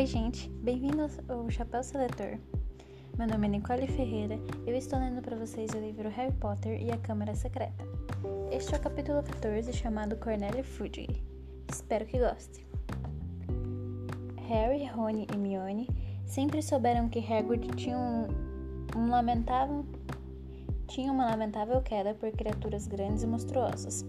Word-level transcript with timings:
Oi, 0.00 0.06
gente, 0.06 0.48
bem-vindos 0.62 1.20
ao 1.28 1.50
Chapéu 1.50 1.82
Seletor. 1.82 2.38
Meu 3.18 3.28
nome 3.28 3.46
é 3.46 3.50
Nicole 3.50 3.86
Ferreira 3.86 4.40
eu 4.66 4.74
estou 4.74 4.98
lendo 4.98 5.20
para 5.20 5.36
vocês 5.36 5.72
o 5.72 5.78
livro 5.78 6.08
Harry 6.08 6.32
Potter 6.32 6.82
e 6.82 6.90
a 6.90 6.96
Câmara 6.96 7.34
Secreta. 7.34 7.84
Este 8.50 8.74
é 8.74 8.78
o 8.78 8.80
capítulo 8.80 9.22
14 9.22 9.70
chamado 9.74 10.16
Cornélia 10.16 10.64
Fudge. 10.64 11.22
Espero 11.70 12.06
que 12.06 12.18
goste. 12.18 12.66
Harry, 14.48 14.86
Rony 14.86 15.26
e 15.34 15.36
Mione 15.36 15.86
sempre 16.24 16.62
souberam 16.62 17.10
que 17.10 17.18
Hagrid 17.18 17.68
tinha 17.76 17.98
um, 17.98 18.26
um 18.96 19.10
lamentável 19.10 19.84
tinha 20.88 21.12
uma 21.12 21.26
lamentável 21.26 21.78
queda 21.82 22.14
por 22.14 22.32
criaturas 22.32 22.86
grandes 22.86 23.22
e 23.22 23.26
monstruosas. 23.26 24.06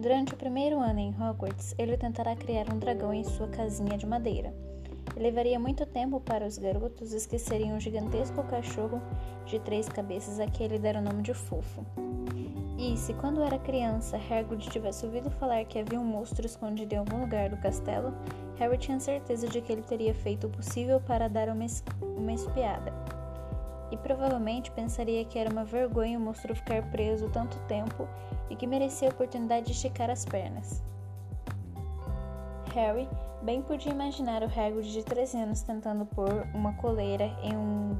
Durante 0.00 0.34
o 0.34 0.36
primeiro 0.36 0.80
ano 0.80 0.98
em 0.98 1.14
Hogwarts, 1.14 1.76
ele 1.78 1.96
tentará 1.96 2.34
criar 2.34 2.68
um 2.74 2.78
dragão 2.80 3.14
em 3.14 3.22
sua 3.22 3.46
casinha 3.46 3.96
de 3.96 4.04
madeira. 4.04 4.52
Levaria 5.18 5.58
muito 5.58 5.84
tempo 5.84 6.20
para 6.20 6.46
os 6.46 6.58
garotos 6.58 7.12
esquecerem 7.12 7.72
um 7.72 7.80
gigantesco 7.80 8.42
cachorro 8.44 9.02
de 9.44 9.58
três 9.58 9.88
cabeças 9.88 10.38
a 10.38 10.46
que 10.46 10.62
ele 10.62 10.78
dera 10.78 11.00
o 11.00 11.02
nome 11.02 11.22
de 11.22 11.34
Fofo. 11.34 11.84
E 12.78 12.96
se 12.96 13.12
quando 13.14 13.42
era 13.42 13.58
criança 13.58 14.16
Hagrid 14.16 14.70
tivesse 14.70 15.04
ouvido 15.04 15.28
falar 15.28 15.64
que 15.64 15.80
havia 15.80 15.98
um 15.98 16.04
monstro 16.04 16.46
escondido 16.46 16.94
em 16.94 16.98
algum 16.98 17.20
lugar 17.20 17.50
do 17.50 17.56
castelo, 17.56 18.14
Harry 18.56 18.78
tinha 18.78 19.00
certeza 19.00 19.48
de 19.48 19.60
que 19.60 19.72
ele 19.72 19.82
teria 19.82 20.14
feito 20.14 20.46
o 20.46 20.50
possível 20.50 21.00
para 21.00 21.26
dar 21.26 21.48
uma, 21.48 21.64
es 21.64 21.82
uma 22.00 22.32
espiada 22.32 22.92
e 23.90 23.96
provavelmente 23.96 24.70
pensaria 24.70 25.24
que 25.24 25.38
era 25.38 25.50
uma 25.50 25.64
vergonha 25.64 26.18
o 26.18 26.20
monstro 26.20 26.54
ficar 26.54 26.82
preso 26.90 27.28
tanto 27.30 27.58
tempo 27.60 28.06
e 28.50 28.54
que 28.54 28.66
merecia 28.66 29.08
a 29.08 29.12
oportunidade 29.12 29.66
de 29.66 29.72
esticar 29.72 30.10
as 30.10 30.24
pernas. 30.24 30.82
Harry 32.74 33.08
bem 33.42 33.62
podia 33.62 33.92
imaginar 33.92 34.42
o 34.42 34.46
Hagrid 34.46 34.92
de 34.92 35.04
13 35.04 35.38
anos 35.38 35.62
tentando 35.62 36.04
pôr 36.06 36.46
uma 36.54 36.72
coleira 36.74 37.24
em, 37.42 37.56
um, 37.56 37.96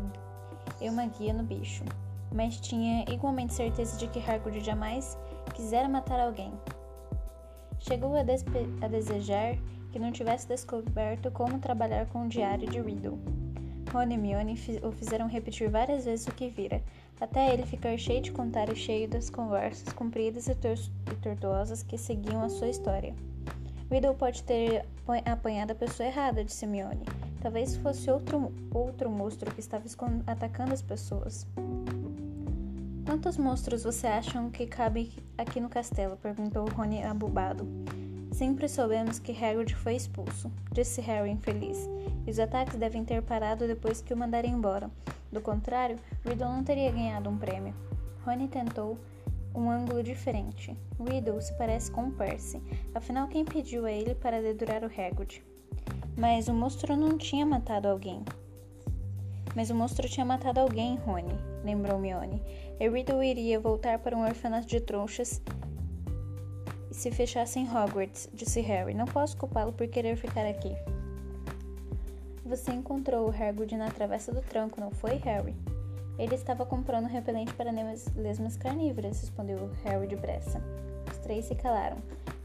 uma 0.80 1.06
guia 1.06 1.32
no 1.32 1.42
bicho, 1.42 1.84
mas 2.32 2.60
tinha 2.60 3.04
igualmente 3.10 3.54
certeza 3.54 3.96
de 3.96 4.06
que 4.08 4.18
Hagrid 4.18 4.64
jamais 4.64 5.18
quisera 5.54 5.88
matar 5.88 6.20
alguém. 6.20 6.52
Chegou 7.78 8.14
a, 8.14 8.20
a 8.20 8.88
desejar 8.88 9.56
que 9.92 9.98
não 9.98 10.12
tivesse 10.12 10.46
descoberto 10.46 11.30
como 11.30 11.58
trabalhar 11.58 12.06
com 12.06 12.26
o 12.26 12.28
diário 12.28 12.68
de 12.68 12.80
Riddle 12.80 13.18
Ron 13.92 14.10
e 14.10 14.12
Hermione 14.14 14.54
o 14.82 14.92
fizeram 14.92 15.26
repetir 15.26 15.70
várias 15.70 16.04
vezes 16.04 16.26
o 16.26 16.32
que 16.32 16.48
vira, 16.48 16.82
até 17.20 17.52
ele 17.52 17.64
ficar 17.64 17.98
cheio 17.98 18.20
de 18.20 18.30
contar 18.30 18.70
e 18.70 18.76
cheio 18.76 19.08
das 19.08 19.30
conversas 19.30 19.92
compridas 19.94 20.46
e, 20.46 20.54
tor 20.54 20.74
e 21.10 21.14
tortuosas 21.16 21.82
que 21.82 21.96
seguiam 21.96 22.42
a 22.42 22.48
sua 22.48 22.68
história. 22.68 23.14
Riddle 23.90 24.14
pode 24.14 24.42
ter 24.42 24.84
apanhado 25.24 25.70
a 25.70 25.74
pessoa 25.74 26.06
errada, 26.06 26.44
disse 26.44 26.64
Hermione. 26.64 27.06
Talvez 27.40 27.76
fosse 27.76 28.10
outro, 28.10 28.52
outro 28.72 29.10
monstro 29.10 29.50
que 29.52 29.60
estava 29.60 29.84
atacando 30.26 30.74
as 30.74 30.82
pessoas. 30.82 31.46
Quantos 33.06 33.38
monstros 33.38 33.84
você 33.84 34.06
acham 34.06 34.50
que 34.50 34.66
cabem 34.66 35.10
aqui 35.38 35.60
no 35.60 35.70
castelo? 35.70 36.18
perguntou 36.18 36.68
Rony 36.68 37.02
abobado. 37.02 37.66
Sempre 38.30 38.68
soubemos 38.68 39.18
que 39.18 39.32
Hagrid 39.32 39.74
foi 39.74 39.96
expulso, 39.96 40.52
disse 40.70 41.00
Harry 41.00 41.30
infeliz, 41.30 41.88
e 42.26 42.30
os 42.30 42.38
ataques 42.38 42.76
devem 42.76 43.04
ter 43.04 43.22
parado 43.22 43.66
depois 43.66 44.02
que 44.02 44.12
o 44.12 44.16
mandaram 44.16 44.50
embora. 44.50 44.90
Do 45.32 45.40
contrário, 45.40 45.98
Riddle 46.22 46.50
não 46.50 46.62
teria 46.62 46.92
ganhado 46.92 47.30
um 47.30 47.38
prêmio. 47.38 47.74
Rony 48.26 48.46
tentou 48.48 48.98
um 49.58 49.70
ângulo 49.70 50.02
diferente. 50.02 50.76
Riddle 50.98 51.40
se 51.40 51.52
parece 51.54 51.90
com 51.90 52.10
Percy, 52.10 52.62
afinal 52.94 53.28
quem 53.28 53.44
pediu 53.44 53.84
a 53.84 53.92
ele 53.92 54.14
para 54.14 54.40
dedurar 54.40 54.82
o 54.82 54.86
Hagrid? 54.86 55.42
Mas 56.16 56.48
o 56.48 56.54
monstro 56.54 56.96
não 56.96 57.18
tinha 57.18 57.44
matado 57.44 57.88
alguém. 57.88 58.22
Mas 59.54 59.70
o 59.70 59.74
monstro 59.74 60.08
tinha 60.08 60.26
matado 60.26 60.60
alguém, 60.60 60.96
Rony, 60.96 61.34
lembrou 61.64 61.98
Mione. 61.98 62.42
E 62.78 62.88
Riddle 62.88 63.22
iria 63.22 63.58
voltar 63.58 63.98
para 63.98 64.16
um 64.16 64.24
orfanato 64.24 64.66
de 64.66 64.80
trouxas 64.80 65.42
se 66.98 67.12
fechasse 67.12 67.60
em 67.60 67.68
Hogwarts, 67.68 68.28
disse 68.34 68.60
Harry. 68.60 68.92
Não 68.92 69.04
posso 69.04 69.36
culpá-lo 69.36 69.72
por 69.72 69.86
querer 69.86 70.16
ficar 70.16 70.44
aqui. 70.44 70.74
Você 72.44 72.72
encontrou 72.72 73.28
o 73.28 73.30
Hagrid 73.30 73.76
na 73.76 73.90
travessa 73.90 74.32
do 74.32 74.40
tranco, 74.40 74.80
não 74.80 74.90
foi, 74.90 75.16
Harry? 75.16 75.54
Ele 76.18 76.34
estava 76.34 76.66
comprando 76.66 77.06
repelente 77.06 77.54
para 77.54 77.70
lesmas 78.16 78.56
carnívoras, 78.56 79.20
respondeu 79.20 79.70
Harry 79.84 80.08
depressa. 80.08 80.60
Os 81.08 81.18
três 81.18 81.44
se 81.44 81.54
calaram. 81.54 81.96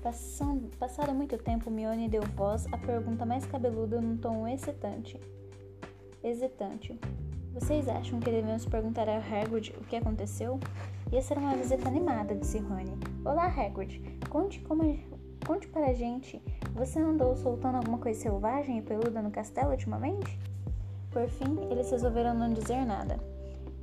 Passando, 0.04 0.70
passado 0.78 1.12
muito 1.14 1.38
tempo, 1.38 1.72
Mione 1.72 2.08
deu 2.08 2.22
voz 2.36 2.68
à 2.72 2.78
pergunta 2.78 3.26
mais 3.26 3.46
cabeluda 3.46 4.00
num 4.00 4.16
tom 4.16 4.48
excitante. 4.48 5.20
Hesitante. 6.24 7.00
Vocês 7.54 7.88
acham 7.88 8.20
que 8.20 8.30
devemos 8.30 8.66
perguntar 8.66 9.10
a 9.10 9.18
Hagrid 9.18 9.74
o 9.78 9.84
que 9.86 9.96
aconteceu? 9.96 10.60
Ia 11.12 11.22
ser 11.22 11.38
uma 11.38 11.56
visita 11.56 11.88
animada, 11.88 12.36
disse 12.36 12.60
Rony. 12.60 12.98
Olá, 13.26 13.48
Hagrid. 13.48 14.02
Conte, 14.30 14.60
como, 14.62 15.00
conte 15.48 15.68
para 15.68 15.88
a 15.88 15.94
gente. 15.94 16.42
Você 16.76 17.00
andou 17.00 17.36
soltando 17.36 17.78
alguma 17.78 17.98
coisa 17.98 18.20
selvagem 18.20 18.78
e 18.78 18.82
peluda 18.82 19.22
no 19.22 19.32
castelo 19.32 19.72
ultimamente? 19.72 20.38
Por 21.12 21.28
fim, 21.28 21.60
eles 21.72 21.90
resolveram 21.90 22.34
não 22.34 22.52
dizer 22.52 22.86
nada. 22.86 23.33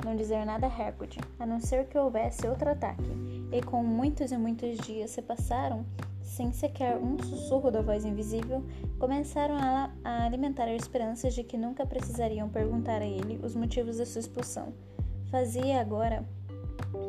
Não 0.05 0.16
dizer 0.16 0.44
nada 0.44 0.66
a 0.66 0.71
Hagrid, 0.71 1.19
a 1.38 1.47
não 1.47 1.61
ser 1.61 1.87
que 1.87 1.99
houvesse 1.99 2.47
outro 2.47 2.71
ataque. 2.71 3.11
E 3.53 3.61
com 3.62 3.83
muitos 3.83 4.33
e 4.33 4.38
muitos 4.38 4.78
dias 4.78 5.11
se 5.11 5.21
passaram, 5.21 5.84
sem 6.22 6.53
sequer 6.53 6.97
um 6.97 7.19
sussurro 7.19 7.71
da 7.71 7.83
voz 7.83 8.05
invisível, 8.05 8.65
começaram 8.99 9.56
a, 9.56 9.91
a 10.05 10.25
alimentar 10.25 10.69
esperanças 10.69 11.34
de 11.34 11.43
que 11.43 11.59
nunca 11.59 11.84
precisariam 11.84 12.49
perguntar 12.49 13.03
a 13.03 13.06
ele 13.06 13.41
os 13.43 13.55
motivos 13.55 13.99
da 13.99 14.06
sua 14.06 14.21
expulsão. 14.21 14.72
Fazia 15.31 15.81
agora 15.81 16.25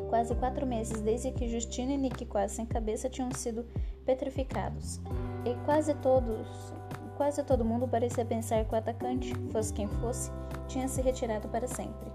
quase 0.08 0.34
quatro 0.34 0.66
meses 0.66 1.00
desde 1.00 1.32
que 1.32 1.48
Justino 1.48 1.92
e 1.92 1.96
Nick 1.96 2.26
quase 2.26 2.56
sem 2.56 2.66
cabeça 2.66 3.08
tinham 3.08 3.30
sido 3.32 3.64
petrificados. 4.04 5.00
E 5.44 5.54
quase 5.64 5.94
todos, 5.94 6.72
quase 7.16 7.42
todo 7.42 7.64
mundo 7.64 7.88
parecia 7.88 8.24
pensar 8.24 8.64
que 8.64 8.74
o 8.74 8.78
atacante, 8.78 9.34
fosse 9.50 9.72
quem 9.72 9.88
fosse, 9.88 10.30
tinha 10.68 10.86
se 10.88 11.00
retirado 11.00 11.48
para 11.48 11.66
sempre. 11.66 12.10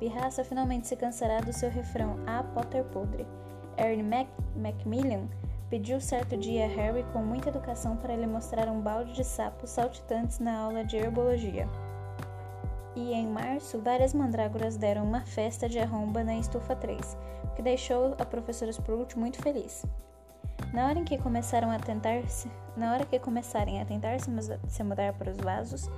Pirraça 0.00 0.42
finalmente 0.42 0.88
se 0.88 0.96
cansará 0.96 1.40
do 1.40 1.52
seu 1.52 1.70
refrão 1.70 2.16
Ah, 2.26 2.42
Potter 2.42 2.82
podre. 2.84 3.24
Ernie 3.76 4.02
Mac 4.02 4.26
Macmillan 4.56 5.28
pediu 5.70 6.00
certo 6.00 6.36
dia 6.36 6.64
a 6.64 6.68
Harry 6.68 7.04
com 7.12 7.20
muita 7.20 7.50
educação 7.50 7.96
para 7.96 8.16
lhe 8.16 8.26
mostrar 8.26 8.68
um 8.68 8.80
balde 8.80 9.12
de 9.12 9.22
sapos 9.22 9.70
saltitantes 9.70 10.40
na 10.40 10.58
aula 10.58 10.82
de 10.82 10.96
herbologia 10.96 11.68
e 12.96 13.12
em 13.12 13.26
março 13.26 13.78
várias 13.78 14.12
mandrágoras 14.12 14.76
deram 14.76 15.04
uma 15.04 15.20
festa 15.20 15.68
de 15.68 15.78
arromba 15.78 16.24
na 16.24 16.36
estufa 16.36 16.74
3, 16.74 17.16
o 17.44 17.54
que 17.54 17.62
deixou 17.62 18.14
a 18.18 18.24
professora 18.24 18.70
Sprout 18.70 19.18
muito 19.18 19.40
feliz. 19.40 19.84
Na 20.72 20.86
hora 20.86 20.98
em 20.98 21.04
que 21.04 21.18
começaram 21.18 21.70
a 21.70 21.78
tentar 21.78 22.22
-se, 22.28 22.50
na 22.76 22.92
hora 22.92 23.06
que 23.06 23.18
começarem 23.18 23.80
a 23.80 23.84
tentar 23.84 24.18
se 24.20 24.82
mudar 24.82 25.12
para 25.14 25.30
os 25.30 25.36
vasos, 25.38 25.88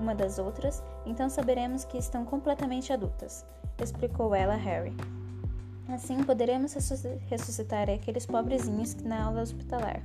uma 0.00 0.14
das 0.14 0.38
outras, 0.38 0.82
então 1.06 1.28
saberemos 1.28 1.84
que 1.84 1.98
estão 1.98 2.24
completamente 2.24 2.92
adultas, 2.92 3.44
explicou 3.80 4.34
ela 4.34 4.54
a 4.54 4.56
Harry. 4.56 4.96
Assim 5.88 6.22
poderemos 6.24 6.74
ressuscitar 7.28 7.88
aqueles 7.90 8.26
pobrezinhos 8.26 8.94
na 9.02 9.24
aula 9.24 9.42
hospitalar. 9.42 10.02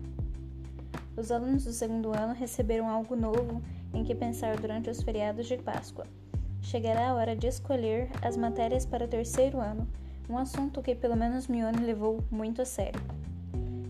Os 1.15 1.31
alunos 1.31 1.63
do 1.63 1.71
segundo 1.71 2.11
ano 2.15 2.33
receberam 2.33 2.89
algo 2.89 3.15
novo 3.15 3.61
em 3.93 4.03
que 4.03 4.13
pensar 4.13 4.57
durante 4.59 4.89
os 4.89 5.01
feriados 5.01 5.47
de 5.47 5.57
Páscoa 5.57 6.05
chegará 6.65 7.09
a 7.09 7.13
hora 7.13 7.35
de 7.35 7.47
escolher 7.47 8.09
as 8.21 8.35
matérias 8.35 8.85
para 8.85 9.05
o 9.05 9.07
terceiro 9.07 9.59
ano, 9.59 9.87
um 10.27 10.37
assunto 10.37 10.81
que 10.81 10.95
pelo 10.95 11.15
menos 11.15 11.47
Mione 11.47 11.85
levou 11.85 12.23
muito 12.31 12.61
a 12.61 12.65
sério. 12.65 12.99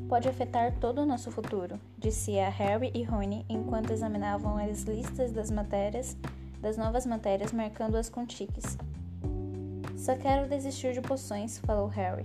Pode 0.08 0.30
afetar 0.30 0.72
todo 0.80 1.02
o 1.02 1.06
nosso 1.06 1.32
futuro, 1.32 1.80
disse 1.98 2.38
a 2.38 2.48
Harry 2.48 2.92
e 2.94 3.02
Rony 3.02 3.44
enquanto 3.50 3.92
examinavam 3.92 4.56
as 4.58 4.84
listas 4.84 5.32
das 5.32 5.50
matérias, 5.50 6.16
das 6.62 6.78
novas 6.78 7.08
matérias, 7.08 7.52
marcando-as 7.52 8.08
com 8.08 8.24
tiques. 8.24 8.78
Só 9.98 10.16
quero 10.16 10.48
desistir 10.48 10.94
de 10.94 11.02
poções, 11.02 11.58
falou 11.58 11.88
Harry. 11.88 12.24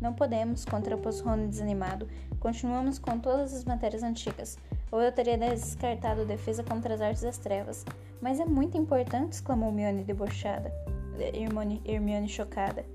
Não 0.00 0.14
podemos, 0.14 0.64
contrapôs 0.64 1.20
Rony 1.20 1.48
desanimado. 1.48 2.08
Continuamos 2.40 2.98
com 2.98 3.18
todas 3.18 3.52
as 3.52 3.64
matérias 3.66 4.02
antigas. 4.02 4.56
Ou 4.90 5.02
eu 5.02 5.12
teria 5.12 5.36
descartado 5.36 6.24
defesa 6.24 6.64
contra 6.64 6.94
as 6.94 7.02
artes 7.02 7.22
das 7.22 7.36
trevas. 7.36 7.84
Mas 8.22 8.40
é 8.40 8.46
muito 8.46 8.78
importante, 8.78 9.32
exclamou 9.32 9.68
Hermione 9.68 10.02
debochada. 10.02 10.72
Hermione, 11.18 11.82
Hermione 11.84 12.28
chocada. 12.28 12.86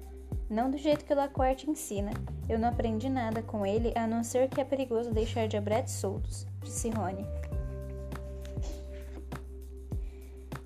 Não 0.53 0.69
do 0.69 0.77
jeito 0.77 1.03
que 1.03 1.11
o 1.11 1.15
Laquarte 1.15 1.67
ensina. 1.67 2.11
Eu 2.47 2.59
não 2.59 2.69
aprendi 2.69 3.09
nada 3.09 3.41
com 3.41 3.65
ele, 3.65 3.91
a 3.95 4.05
não 4.05 4.23
ser 4.23 4.47
que 4.47 4.61
é 4.61 4.63
perigoso 4.63 5.09
deixar 5.09 5.47
diabretes 5.47 5.95
soltos, 5.95 6.45
disse 6.61 6.91
Rony. 6.91 7.25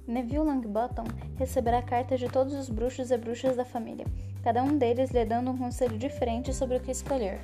Neville 0.06 0.40
Longbottom 0.40 1.06
receberá 1.38 1.82
cartas 1.82 2.20
de 2.20 2.28
todos 2.28 2.54
os 2.54 2.70
bruxos 2.70 3.12
e 3.12 3.18
bruxas 3.18 3.56
da 3.56 3.64
família, 3.64 4.06
cada 4.44 4.62
um 4.62 4.78
deles 4.78 5.12
lhe 5.12 5.24
dando 5.24 5.52
um 5.52 5.58
conselho 5.58 5.98
diferente 5.98 6.54
sobre 6.54 6.76
o 6.76 6.82
que 6.82 6.92
escolher. 6.92 7.40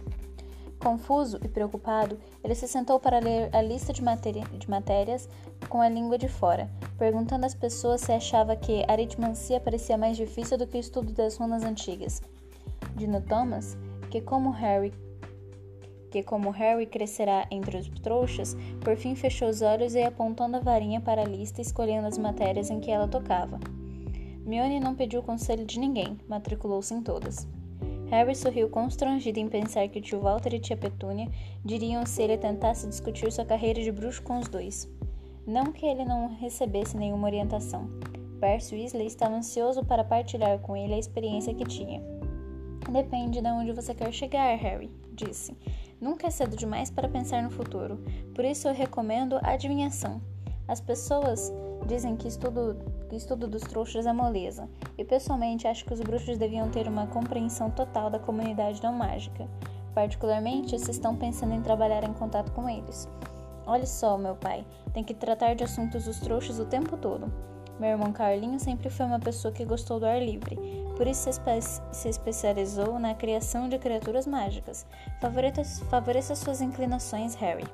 Confuso 0.82 1.40
e 1.46 1.48
preocupado, 1.48 2.20
ele 2.44 2.56
se 2.56 2.68
sentou 2.68 3.00
para 3.00 3.20
ler 3.20 3.56
a 3.56 3.62
lista 3.62 3.94
de, 3.94 4.02
de 4.02 4.70
matérias 4.70 5.30
com 5.70 5.80
a 5.80 5.88
língua 5.88 6.18
de 6.18 6.28
fora, 6.28 6.70
perguntando 6.98 7.46
às 7.46 7.56
pessoas 7.56 8.02
se 8.02 8.12
achava 8.12 8.54
que 8.54 8.84
aritmancia 8.86 9.62
parecia 9.62 9.98
mais 9.98 10.18
difícil 10.18 10.58
do 10.58 10.68
que 10.68 10.76
o 10.76 10.80
estudo 10.82 11.14
das 11.14 11.38
runas 11.38 11.64
antigas. 11.64 12.22
Dino 13.04 13.20
Thomas, 13.20 13.78
que 14.10 14.22
como 14.22 14.50
Harry 14.52 14.94
que 16.10 16.24
como 16.24 16.52
Harry 16.52 16.86
crescerá 16.86 17.46
entre 17.52 17.76
os 17.76 17.90
trouxas, 17.90 18.56
por 18.80 18.96
fim 18.96 19.14
fechou 19.14 19.50
os 19.50 19.62
olhos 19.62 19.94
e 19.94 20.02
apontando 20.04 20.56
a 20.56 20.60
varinha 20.60 21.02
para 21.02 21.24
a 21.24 21.26
lista, 21.26 21.60
escolhendo 21.60 22.08
as 22.08 22.20
matérias 22.20 22.70
em 22.70 22.80
que 22.80 22.92
ela 22.92 23.08
tocava. 23.08 23.60
Mione 24.46 24.80
não 24.80 24.96
pediu 24.96 25.24
conselho 25.24 25.66
de 25.66 25.80
ninguém, 25.80 26.18
matriculou-se 26.28 26.94
em 26.94 27.02
todas. 27.02 27.48
Harry 28.10 28.36
sorriu 28.36 28.70
constrangido 28.70 29.40
em 29.40 29.50
pensar 29.50 29.88
que 29.90 30.00
tio 30.00 30.22
Walter 30.22 30.54
e 30.54 30.60
tia 30.60 30.78
Petúnia 30.78 31.28
diriam 31.66 32.06
se 32.06 32.22
ele 32.22 32.38
tentasse 32.38 32.88
discutir 32.88 33.32
sua 33.32 33.44
carreira 33.44 33.82
de 33.82 33.92
bruxo 33.92 34.22
com 34.22 34.38
os 34.38 34.48
dois. 34.48 34.88
Não 35.48 35.74
que 35.74 35.86
ele 35.86 36.06
não 36.06 36.36
recebesse 36.36 36.96
nenhuma 36.96 37.28
orientação. 37.28 37.90
Percy 38.40 38.76
Weasley 38.76 39.08
estava 39.08 39.36
ansioso 39.36 39.84
para 39.84 40.04
partilhar 40.04 40.60
com 40.60 40.78
ele 40.78 40.94
a 40.94 41.00
experiência 41.00 41.56
que 41.56 41.66
tinha. 41.66 42.13
Depende 42.92 43.42
de 43.42 43.48
onde 43.48 43.72
você 43.72 43.94
quer 43.94 44.12
chegar, 44.12 44.56
Harry, 44.58 44.92
disse. 45.14 45.58
Nunca 46.00 46.28
é 46.28 46.30
cedo 46.30 46.56
demais 46.56 46.92
para 46.92 47.08
pensar 47.08 47.42
no 47.42 47.50
futuro, 47.50 47.98
por 48.36 48.44
isso 48.44 48.68
eu 48.68 48.74
recomendo 48.74 49.38
a 49.38 49.52
adivinhação. 49.52 50.22
As 50.68 50.82
pessoas 50.82 51.52
dizem 51.88 52.16
que 52.16 52.28
estudo, 52.28 52.78
que 53.10 53.16
estudo 53.16 53.48
dos 53.48 53.62
trouxas 53.64 54.06
é 54.06 54.14
moleza, 54.14 54.70
e 54.98 55.04
pessoalmente 55.04 55.68
acho 55.68 55.86
que 55.86 55.94
os 55.94 56.02
bruxos 56.02 56.38
deviam 56.38 56.70
ter 56.70 56.88
uma 56.88 57.08
compreensão 57.08 57.70
total 57.72 58.10
da 58.10 58.20
comunidade 58.20 58.82
não 58.84 58.94
mágica, 58.94 59.48
particularmente 59.94 60.78
se 60.78 60.92
estão 60.92 61.16
pensando 61.16 61.54
em 61.54 61.62
trabalhar 61.62 62.04
em 62.04 62.14
contato 62.14 62.52
com 62.52 62.70
eles. 62.70 63.08
Olhe 63.66 63.88
só, 63.88 64.18
meu 64.18 64.36
pai, 64.36 64.66
tem 64.94 65.04
que 65.04 65.14
tratar 65.14 65.56
de 65.56 65.64
assuntos 65.64 66.06
dos 66.06 66.20
trouxas 66.20 66.60
o 66.60 66.66
tempo 66.66 66.98
todo. 66.98 67.32
Meu 67.80 67.90
irmão 67.90 68.12
Carlinho 68.12 68.60
sempre 68.60 68.90
foi 68.90 69.06
uma 69.06 69.20
pessoa 69.20 69.54
que 69.54 69.66
gostou 69.66 70.00
do 70.00 70.06
ar 70.06 70.22
livre, 70.22 70.58
por 70.96 71.08
isso 71.08 71.30
se 71.92 72.10
especializou 72.10 73.00
na 73.00 73.16
criação 73.16 73.68
de 73.68 73.78
criaturas 73.78 74.28
mágicas. 74.28 74.86
Favoreça, 75.90 76.36
suas 76.36 76.62
inclinações, 76.62 77.36
Harry 77.36 77.66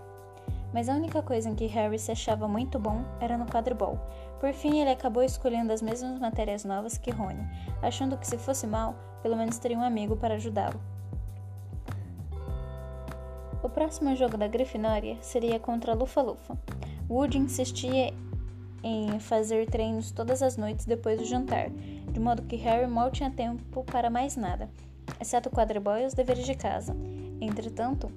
mas 0.74 0.88
a 0.88 0.94
única 0.94 1.22
coisa 1.22 1.50
em 1.50 1.56
que 1.56 1.66
Harry 1.66 1.98
se 1.98 2.12
achava 2.12 2.48
muito 2.48 2.78
bom 2.78 3.04
era 3.20 3.38
no 3.38 3.46
quadribol. 3.46 3.98
Por 4.40 4.54
fim, 4.54 4.80
ele 4.80 4.92
acabou 4.92 5.24
escolhendo 5.24 5.74
as 5.74 5.82
mesmas 5.82 6.20
matérias 6.20 6.64
novas 6.64 6.98
que 6.98 7.12
Rony, 7.12 7.46
achando 7.82 8.18
que 8.18 8.28
se 8.28 8.38
fosse 8.38 8.68
mal, 8.68 8.96
pelo 9.22 9.36
menos 9.36 9.58
teria 9.58 9.78
um 9.78 9.84
amigo 9.84 10.16
para 10.16 10.36
ajudá-lo. 10.36 10.80
O 13.62 13.70
próximo 13.70 14.16
jogo 14.16 14.38
da 14.38 14.48
Grifinória 14.48 15.18
seria 15.22 15.60
contra 15.60 15.94
Lufa-Lufa. 15.94 16.58
Woody 17.10 17.40
insistia 17.40 18.14
em 18.82 19.20
fazer 19.20 19.70
treinos 19.70 20.12
todas 20.12 20.42
as 20.42 20.56
noites 20.56 20.86
depois 20.86 21.20
do 21.20 21.26
jantar, 21.26 21.70
de 22.12 22.20
modo 22.20 22.44
que 22.44 22.56
Harry 22.58 22.88
mal 22.88 23.12
tinha 23.12 23.30
tempo 23.30 23.84
para 23.84 24.10
mais 24.10 24.36
nada, 24.36 24.70
exceto 25.20 25.50
o 25.50 25.52
quadribol 25.52 25.98
e 25.98 26.06
os 26.06 26.14
deveres 26.14 26.46
de 26.46 26.56
casa. 26.56 26.96
Entretanto, 27.42 28.12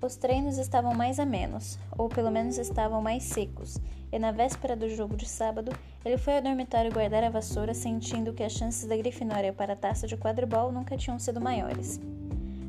os 0.00 0.16
treinos 0.16 0.58
estavam 0.58 0.94
mais 0.94 1.20
a 1.20 1.24
menos, 1.24 1.78
ou 1.96 2.08
pelo 2.08 2.30
menos 2.30 2.58
estavam 2.58 3.00
mais 3.00 3.22
secos, 3.22 3.78
e 4.10 4.18
na 4.18 4.32
véspera 4.32 4.74
do 4.74 4.88
jogo 4.88 5.16
de 5.16 5.28
sábado, 5.28 5.72
ele 6.04 6.18
foi 6.18 6.36
ao 6.36 6.42
dormitório 6.42 6.92
guardar 6.92 7.22
a 7.22 7.30
vassoura, 7.30 7.72
sentindo 7.72 8.32
que 8.32 8.42
as 8.42 8.52
chances 8.52 8.86
da 8.86 8.96
Grifinória 8.96 9.52
para 9.52 9.74
a 9.74 9.76
taça 9.76 10.06
de 10.06 10.16
quadribol 10.16 10.72
nunca 10.72 10.96
tinham 10.96 11.18
sido 11.18 11.40
maiores. 11.40 12.00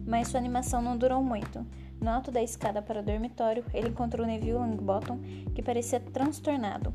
Mas 0.06 0.28
sua 0.28 0.40
animação 0.40 0.82
não 0.82 0.98
durou 0.98 1.24
muito. 1.24 1.66
No 2.00 2.10
alto 2.10 2.32
da 2.32 2.44
escada 2.44 2.82
para 2.82 3.00
o 3.00 3.04
dormitório, 3.04 3.66
ele 3.74 3.90
encontrou 3.90 4.28
Neville 4.28 4.54
Longbottom, 4.54 5.20
que 5.56 5.64
parecia 5.64 6.00
transtornado. 6.00 6.94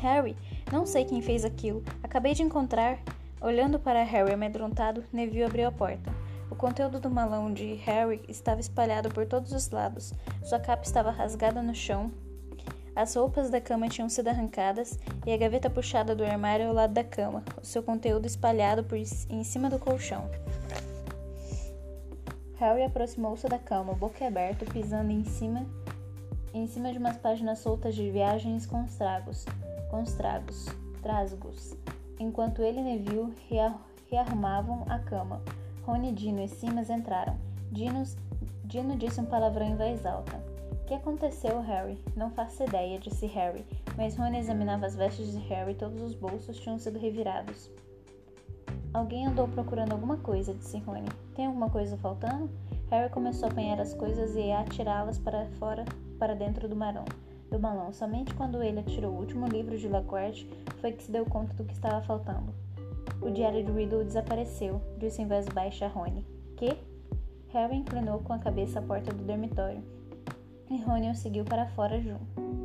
Harry, 0.00 0.36
não 0.72 0.86
sei 0.86 1.04
quem 1.04 1.20
fez 1.20 1.44
aquilo. 1.44 1.82
Acabei 2.02 2.34
de 2.34 2.42
encontrar. 2.42 2.98
Olhando 3.40 3.78
para 3.78 4.02
Harry 4.02 4.32
amedrontado, 4.32 5.04
Neville 5.12 5.44
abriu 5.44 5.68
a 5.68 5.72
porta. 5.72 6.12
O 6.50 6.56
conteúdo 6.56 6.98
do 6.98 7.10
malão 7.10 7.52
de 7.52 7.74
Harry 7.74 8.20
estava 8.28 8.60
espalhado 8.60 9.10
por 9.10 9.26
todos 9.26 9.52
os 9.52 9.70
lados. 9.70 10.12
Sua 10.42 10.58
capa 10.58 10.82
estava 10.82 11.10
rasgada 11.10 11.62
no 11.62 11.74
chão. 11.74 12.10
As 12.96 13.14
roupas 13.14 13.48
da 13.48 13.60
cama 13.60 13.88
tinham 13.88 14.08
sido 14.08 14.28
arrancadas 14.28 14.98
e 15.24 15.32
a 15.32 15.36
gaveta 15.36 15.70
puxada 15.70 16.16
do 16.16 16.24
armário 16.24 16.66
ao 16.66 16.74
lado 16.74 16.92
da 16.94 17.04
cama, 17.04 17.44
o 17.62 17.64
seu 17.64 17.80
conteúdo 17.80 18.26
espalhado 18.26 18.82
por 18.82 18.98
em 18.98 19.44
cima 19.44 19.70
do 19.70 19.78
colchão. 19.78 20.28
Harry 22.56 22.82
aproximou-se 22.82 23.46
da 23.46 23.58
cama, 23.58 23.94
boquiaberto, 23.94 24.64
pisando 24.64 25.12
em 25.12 25.24
cima 25.24 25.64
em 26.52 26.66
cima 26.66 26.90
de 26.90 26.98
umas 26.98 27.16
páginas 27.16 27.60
soltas 27.60 27.94
de 27.94 28.10
viagens 28.10 28.66
com 28.66 28.84
estragos, 28.84 29.44
com 29.90 30.02
estragos, 30.02 30.66
trasgos, 31.02 31.74
enquanto 32.18 32.62
ele 32.62 32.80
e 32.80 32.82
Neville 32.82 33.34
rearrumavam 34.10 34.84
a 34.88 34.98
cama. 34.98 35.40
Rony, 35.84 36.12
Dino 36.12 36.42
e 36.42 36.48
Simas 36.48 36.90
entraram. 36.90 37.36
Dinos, 37.72 38.16
Dino 38.64 38.96
disse 38.96 39.20
um 39.20 39.24
palavrão 39.24 39.66
em 39.66 39.76
voz 39.76 40.04
alta. 40.04 40.38
Que 40.86 40.94
aconteceu, 40.94 41.60
Harry? 41.60 41.98
Não 42.16 42.30
faço 42.30 42.62
ideia, 42.62 42.98
disse 42.98 43.26
Harry, 43.26 43.64
mas 43.96 44.16
Rony 44.16 44.38
examinava 44.38 44.86
as 44.86 44.96
vestes 44.96 45.32
de 45.32 45.38
Harry 45.48 45.72
e 45.72 45.74
todos 45.74 46.00
os 46.02 46.14
bolsos 46.14 46.58
tinham 46.60 46.78
sido 46.78 46.98
revirados. 46.98 47.70
Alguém 48.92 49.26
andou 49.26 49.46
procurando 49.48 49.92
alguma 49.92 50.16
coisa, 50.16 50.54
disse 50.54 50.78
Rony. 50.78 51.08
Tem 51.34 51.46
alguma 51.46 51.68
coisa 51.68 51.96
faltando? 51.98 52.50
Harry 52.90 53.10
começou 53.10 53.48
a 53.48 53.52
apanhar 53.52 53.78
as 53.78 53.92
coisas 53.92 54.34
e 54.34 54.50
a 54.50 54.60
atirá-las 54.60 55.18
para 55.18 55.46
fora, 55.58 55.84
para 56.18 56.34
dentro 56.34 56.66
do 56.66 56.74
marão. 56.74 57.04
Do 57.50 57.58
balão. 57.58 57.92
Somente 57.92 58.34
quando 58.34 58.62
ele 58.62 58.80
atirou 58.80 59.12
o 59.12 59.18
último 59.18 59.46
livro 59.46 59.76
de 59.76 59.88
Lockhart 59.88 60.44
foi 60.80 60.92
que 60.92 61.02
se 61.02 61.10
deu 61.10 61.24
conta 61.24 61.54
do 61.54 61.64
que 61.64 61.72
estava 61.72 62.02
faltando. 62.02 62.52
O 63.20 63.30
diário 63.30 63.64
de 63.64 63.72
Riddle 63.72 64.04
desapareceu, 64.04 64.80
disse 64.98 65.22
em 65.22 65.26
voz 65.26 65.46
baixa 65.48 65.86
a 65.86 65.88
Rony. 65.88 66.24
Que? 66.56 66.76
Harry 67.48 67.76
inclinou 67.76 68.20
com 68.20 68.32
a 68.32 68.38
cabeça 68.38 68.78
a 68.78 68.82
porta 68.82 69.12
do 69.12 69.24
dormitório. 69.24 69.82
E 70.70 70.76
Rony 70.82 71.10
o 71.10 71.14
seguiu 71.14 71.44
para 71.44 71.66
fora, 71.66 72.00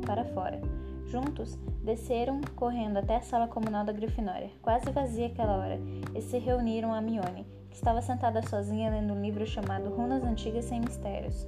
para 0.06 0.24
fora. 0.26 0.60
Juntos, 1.06 1.58
desceram 1.82 2.40
correndo 2.54 2.98
até 2.98 3.16
a 3.16 3.22
sala 3.22 3.48
comunal 3.48 3.84
da 3.84 3.92
Grifinória, 3.92 4.50
quase 4.62 4.90
vazia 4.90 5.26
aquela 5.26 5.56
hora, 5.56 5.78
e 6.14 6.20
se 6.20 6.38
reuniram 6.38 6.92
a 6.92 7.00
Mione, 7.00 7.46
que 7.70 7.76
estava 7.76 8.02
sentada 8.02 8.42
sozinha 8.42 8.90
lendo 8.90 9.14
um 9.14 9.20
livro 9.20 9.46
chamado 9.46 9.90
Runas 9.90 10.22
Antigas 10.22 10.64
Sem 10.66 10.80
Mistérios. 10.80 11.46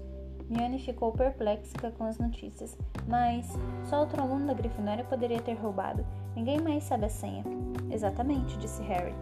Mione 0.48 0.78
ficou 0.78 1.10
perplexa 1.12 1.90
com 1.98 2.04
as 2.04 2.18
notícias, 2.18 2.78
mas 3.08 3.46
só 3.84 4.00
outro 4.00 4.22
aluno 4.22 4.46
da 4.46 4.54
Grifinória 4.54 5.04
poderia 5.04 5.42
ter 5.42 5.54
roubado. 5.54 6.06
Ninguém 6.36 6.60
mais 6.60 6.84
sabe 6.84 7.06
a 7.06 7.08
senha. 7.08 7.44
Exatamente, 7.90 8.56
disse 8.58 8.82
Harry. 8.82 9.14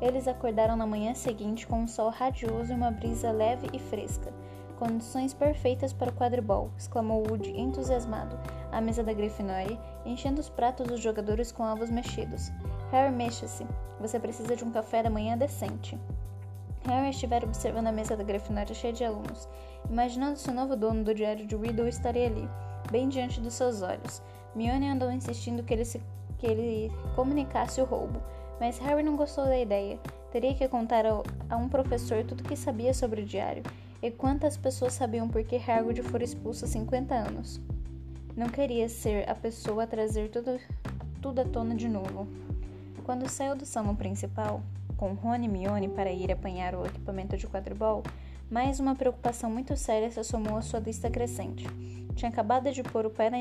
Eles 0.00 0.28
acordaram 0.28 0.76
na 0.76 0.86
manhã 0.86 1.14
seguinte 1.14 1.66
com 1.66 1.80
um 1.80 1.88
sol 1.88 2.10
radioso 2.10 2.70
e 2.70 2.76
uma 2.76 2.90
brisa 2.90 3.30
leve 3.30 3.68
e 3.72 3.78
fresca. 3.78 4.30
Condições 4.78 5.32
perfeitas 5.32 5.94
para 5.94 6.10
o 6.10 6.14
quadribol, 6.14 6.70
exclamou 6.76 7.24
Woody 7.26 7.58
entusiasmado, 7.58 8.38
à 8.70 8.78
mesa 8.78 9.02
da 9.02 9.14
Grifinória, 9.14 9.80
enchendo 10.04 10.38
os 10.38 10.50
pratos 10.50 10.86
dos 10.86 11.00
jogadores 11.00 11.50
com 11.50 11.62
ovos 11.62 11.88
mexidos. 11.88 12.52
Harry, 12.92 13.14
mexa-se. 13.14 13.66
Você 14.00 14.20
precisa 14.20 14.54
de 14.54 14.64
um 14.64 14.70
café 14.70 15.02
da 15.02 15.08
manhã 15.08 15.38
decente. 15.38 15.98
Harry 16.86 17.10
estivera 17.10 17.44
observando 17.44 17.88
a 17.88 17.92
mesa 17.92 18.16
da 18.16 18.22
Grifinória 18.22 18.74
cheia 18.74 18.92
de 18.92 19.04
alunos, 19.04 19.48
imaginando 19.90 20.38
se 20.38 20.48
o 20.48 20.54
novo 20.54 20.76
dono 20.76 21.02
do 21.02 21.14
diário 21.14 21.46
de 21.46 21.56
Riddle 21.56 21.88
estaria 21.88 22.26
ali, 22.26 22.48
bem 22.90 23.08
diante 23.08 23.40
dos 23.40 23.54
seus 23.54 23.82
olhos. 23.82 24.22
Mione 24.54 24.88
andou 24.88 25.10
insistindo 25.10 25.62
que 25.62 25.74
ele 25.74 25.84
se 25.84 26.00
que 26.38 26.46
ele 26.46 26.92
comunicasse 27.14 27.80
o 27.80 27.84
roubo, 27.84 28.20
mas 28.60 28.78
Harry 28.78 29.02
não 29.02 29.16
gostou 29.16 29.44
da 29.44 29.58
ideia. 29.58 29.98
Teria 30.30 30.54
que 30.54 30.68
contar 30.68 31.04
a 31.06 31.56
um 31.56 31.68
professor 31.68 32.24
tudo 32.24 32.40
o 32.42 32.44
que 32.44 32.56
sabia 32.56 32.92
sobre 32.92 33.22
o 33.22 33.26
diário 33.26 33.62
e 34.02 34.10
quantas 34.10 34.56
pessoas 34.56 34.92
sabiam 34.92 35.28
por 35.28 35.42
que 35.44 35.56
Hagrid 35.56 36.02
fora 36.02 36.24
expulso 36.24 36.64
há 36.64 36.68
50 36.68 37.14
anos. 37.14 37.60
Não 38.36 38.48
queria 38.48 38.88
ser 38.88 39.28
a 39.28 39.34
pessoa 39.34 39.84
a 39.84 39.86
trazer 39.86 40.28
tudo, 40.28 40.60
tudo 41.22 41.40
à 41.40 41.44
tona 41.44 41.74
de 41.74 41.88
novo. 41.88 42.28
Quando 43.04 43.28
saiu 43.28 43.56
do 43.56 43.64
salão 43.64 43.96
principal, 43.96 44.60
com 44.96 45.12
Rony 45.12 45.46
e 45.46 45.48
Mione 45.48 45.88
para 45.88 46.10
ir 46.10 46.32
apanhar 46.32 46.74
o 46.74 46.86
equipamento 46.86 47.36
de 47.36 47.46
quadribol, 47.46 48.02
mais 48.50 48.80
uma 48.80 48.94
preocupação 48.94 49.50
muito 49.50 49.76
séria 49.76 50.10
se 50.10 50.20
assomou 50.20 50.56
à 50.56 50.62
sua 50.62 50.80
lista 50.80 51.10
crescente. 51.10 51.66
Tinha 52.14 52.30
acabado 52.30 52.72
de 52.72 52.82
pôr 52.82 53.04
o 53.04 53.10
pé 53.10 53.28
na, 53.28 53.38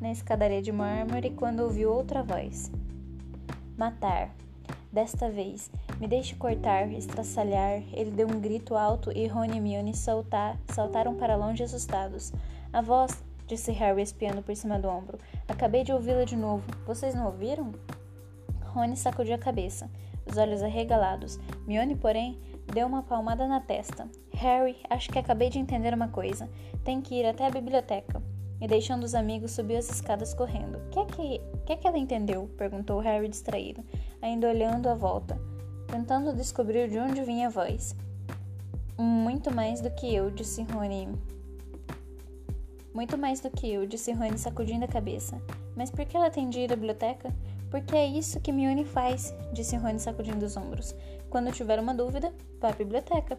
na 0.00 0.10
escadaria 0.10 0.62
de 0.62 0.72
mármore 0.72 1.30
quando 1.30 1.60
ouviu 1.60 1.92
outra 1.92 2.22
voz. 2.22 2.70
Matar. 3.76 4.30
Desta 4.92 5.30
vez, 5.30 5.70
me 6.00 6.08
deixe 6.08 6.34
cortar, 6.34 6.90
estraçalhar. 6.92 7.82
Ele 7.92 8.10
deu 8.10 8.26
um 8.26 8.40
grito 8.40 8.74
alto 8.74 9.12
e 9.12 9.26
Rony 9.28 9.58
e 9.58 9.60
Mione 9.60 9.94
saltar, 9.94 10.58
saltaram 10.68 11.14
para 11.14 11.36
longe 11.36 11.62
assustados. 11.62 12.32
A 12.72 12.80
voz, 12.80 13.22
disse 13.46 13.70
Harry 13.70 14.02
espiando 14.02 14.42
por 14.42 14.56
cima 14.56 14.80
do 14.80 14.88
ombro. 14.88 15.18
Acabei 15.46 15.84
de 15.84 15.92
ouvi-la 15.92 16.24
de 16.24 16.36
novo. 16.36 16.64
Vocês 16.86 17.14
não 17.14 17.26
ouviram? 17.26 17.72
Rony 18.70 18.96
sacudiu 18.96 19.34
a 19.34 19.38
cabeça, 19.38 19.90
os 20.30 20.38
olhos 20.38 20.62
arregalados. 20.62 21.38
Mione, 21.66 21.96
porém, 21.96 22.38
deu 22.72 22.86
uma 22.86 23.02
palmada 23.02 23.46
na 23.46 23.60
testa. 23.60 24.08
Harry, 24.32 24.76
acho 24.88 25.10
que 25.10 25.18
acabei 25.18 25.50
de 25.50 25.58
entender 25.58 25.92
uma 25.92 26.08
coisa. 26.08 26.48
Tem 26.84 27.00
que 27.00 27.14
ir 27.14 27.26
até 27.26 27.46
a 27.46 27.50
biblioteca. 27.50 28.22
E 28.60 28.66
deixando 28.66 29.04
os 29.04 29.14
amigos, 29.14 29.52
subiu 29.52 29.78
as 29.78 29.90
escadas 29.90 30.34
correndo. 30.34 30.76
O 30.76 30.90
que, 30.90 30.98
é 30.98 31.04
que, 31.06 31.40
que 31.66 31.72
é 31.72 31.76
que 31.76 31.88
ela 31.88 31.98
entendeu? 31.98 32.48
perguntou 32.58 33.00
Harry 33.00 33.28
distraído, 33.28 33.82
ainda 34.20 34.48
olhando 34.48 34.88
à 34.88 34.94
volta, 34.94 35.40
tentando 35.86 36.34
descobrir 36.34 36.88
de 36.88 36.98
onde 36.98 37.22
vinha 37.22 37.46
a 37.46 37.50
voz. 37.50 37.96
Muito 38.98 39.54
mais 39.54 39.80
do 39.80 39.90
que 39.90 40.14
eu, 40.14 40.30
disse 40.30 40.62
Rony. 40.62 41.08
Muito 42.92 43.16
mais 43.16 43.40
do 43.40 43.50
que 43.50 43.72
eu, 43.72 43.86
disse 43.86 44.12
Rony 44.12 44.36
sacudindo 44.36 44.84
a 44.84 44.88
cabeça. 44.88 45.40
Mas 45.74 45.90
por 45.90 46.04
que 46.04 46.16
ela 46.16 46.28
tem 46.28 46.50
de 46.50 46.60
ir 46.60 46.72
à 46.72 46.76
biblioteca? 46.76 47.34
Porque 47.70 47.94
é 47.94 48.06
isso 48.06 48.40
que 48.40 48.52
Mione 48.52 48.84
faz, 48.84 49.34
disse 49.52 49.76
Rony 49.76 50.00
sacudindo 50.00 50.44
os 50.44 50.56
ombros. 50.56 50.94
Quando 51.30 51.52
tiver 51.52 51.78
uma 51.78 51.94
dúvida, 51.94 52.32
vá 52.60 52.70
à 52.70 52.72
biblioteca. 52.72 53.38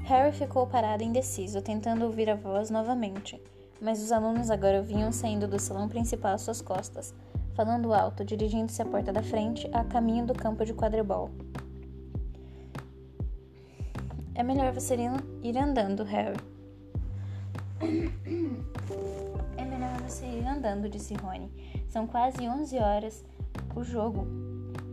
Harry 0.00 0.32
ficou 0.32 0.66
parado 0.66 1.02
indeciso, 1.02 1.60
tentando 1.60 2.04
ouvir 2.04 2.30
a 2.30 2.34
voz 2.34 2.70
novamente. 2.70 3.40
Mas 3.80 4.02
os 4.02 4.10
alunos 4.10 4.50
agora 4.50 4.80
vinham 4.80 5.12
saindo 5.12 5.46
do 5.46 5.58
salão 5.58 5.88
principal 5.88 6.34
às 6.34 6.42
suas 6.42 6.62
costas, 6.62 7.14
falando 7.54 7.92
alto, 7.92 8.24
dirigindo-se 8.24 8.80
à 8.80 8.86
porta 8.86 9.12
da 9.12 9.22
frente, 9.22 9.68
a 9.72 9.84
caminho 9.84 10.24
do 10.24 10.32
campo 10.32 10.64
de 10.64 10.72
quadribol. 10.72 11.30
É 14.34 14.42
melhor 14.42 14.72
você 14.72 14.96
ir 15.42 15.58
andando, 15.58 16.04
Harry. 16.04 16.36
É 19.56 19.64
melhor 19.64 20.00
você 20.02 20.26
ir 20.26 20.46
andando, 20.46 20.88
disse 20.88 21.14
Rony. 21.14 21.50
São 21.88 22.06
quase 22.06 22.48
11 22.48 22.78
horas. 22.78 23.24
O 23.74 23.82
jogo. 23.82 24.26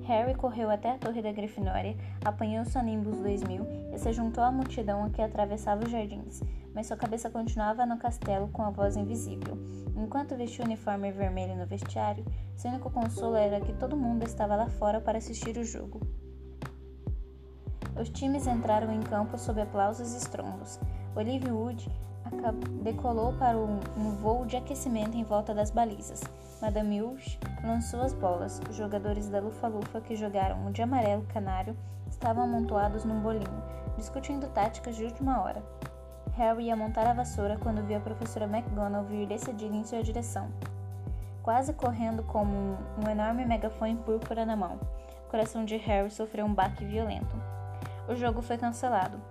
Harry 0.04 0.36
correu 0.36 0.70
até 0.70 0.92
a 0.92 0.98
torre 0.98 1.22
da 1.22 1.32
Grifinória, 1.32 1.96
apanhou 2.26 2.66
sua 2.66 2.84
Nimbus 2.84 3.20
2000 3.20 3.66
e 3.94 3.98
se 3.98 4.12
juntou 4.12 4.44
à 4.44 4.52
multidão 4.52 5.10
que 5.10 5.22
atravessava 5.22 5.86
os 5.86 5.92
jardins, 5.92 6.42
mas 6.74 6.88
sua 6.88 6.98
cabeça 6.98 7.30
continuava 7.30 7.86
no 7.86 7.98
castelo 7.98 8.50
com 8.50 8.64
a 8.64 8.70
voz 8.70 8.98
invisível. 8.98 9.58
Enquanto 9.96 10.36
vestia 10.36 10.64
o 10.64 10.68
uniforme 10.68 11.12
vermelho 11.12 11.56
no 11.56 11.66
vestiário, 11.66 12.26
seu 12.56 12.72
único 12.72 12.90
consolo 12.90 13.36
era 13.36 13.62
que 13.62 13.72
todo 13.74 13.96
mundo 13.96 14.24
estava 14.24 14.58
lá 14.58 14.68
fora 14.68 15.00
para 15.00 15.18
assistir 15.18 15.58
o 15.58 15.64
jogo. 15.64 16.02
Os 18.00 18.10
times 18.10 18.48
entraram 18.48 18.92
em 18.92 19.02
campo 19.02 19.38
sob 19.38 19.62
aplausos 19.62 20.14
e 20.14 20.18
estrondos. 20.18 20.80
Olivia 21.16 21.54
Wood 21.54 21.90
decolou 22.82 23.34
para 23.34 23.58
um, 23.58 23.80
voo 24.22 24.46
de 24.46 24.58
aquecimento 24.58 25.18
em 25.18 25.24
volta 25.24 25.54
das 25.54 25.72
balizas. 25.72 26.22
Madame 26.62 27.02
Hulch 27.02 27.40
lançou 27.64 28.02
as 28.02 28.14
bolas. 28.14 28.62
Os 28.70 28.76
jogadores 28.76 29.30
da 29.30 29.40
Lufa-Lufa 29.40 30.02
que 30.02 30.16
jogaram 30.16 30.66
o 30.66 30.72
de 30.72 30.82
amarelo 30.82 31.26
canário 31.34 31.76
estavam 32.10 32.44
amontoados 32.44 33.04
num 33.04 33.22
bolinho, 33.22 33.64
discutindo 33.98 34.48
táticas 34.48 34.96
de 34.96 35.04
última 35.04 35.42
hora. 35.42 35.64
Harry 36.34 36.66
ia 36.66 36.76
montar 36.76 37.06
a 37.06 37.14
vassoura 37.14 37.58
quando 37.58 37.86
viu 37.86 37.98
a 37.98 38.02
professora 38.02 38.46
McGonagall 38.46 39.04
vir 39.04 39.28
decidida 39.28 39.76
em 39.76 39.84
sua 39.84 40.02
direção, 40.02 40.50
quase 41.44 41.74
correndo 41.74 42.24
como 42.24 42.52
um, 42.52 42.78
um 43.06 43.10
enorme 43.10 43.46
megafone 43.46 43.96
púrpura 43.98 44.46
na 44.46 44.56
mão. 44.56 44.80
O 45.28 45.30
coração 45.30 45.66
de 45.66 45.78
Harry 45.78 46.10
sofreu 46.10 46.46
um 46.46 46.54
baque 46.54 46.86
violento. 46.86 47.36
O 48.08 48.16
jogo 48.16 48.42
foi 48.42 48.58
cancelado. 48.58 49.22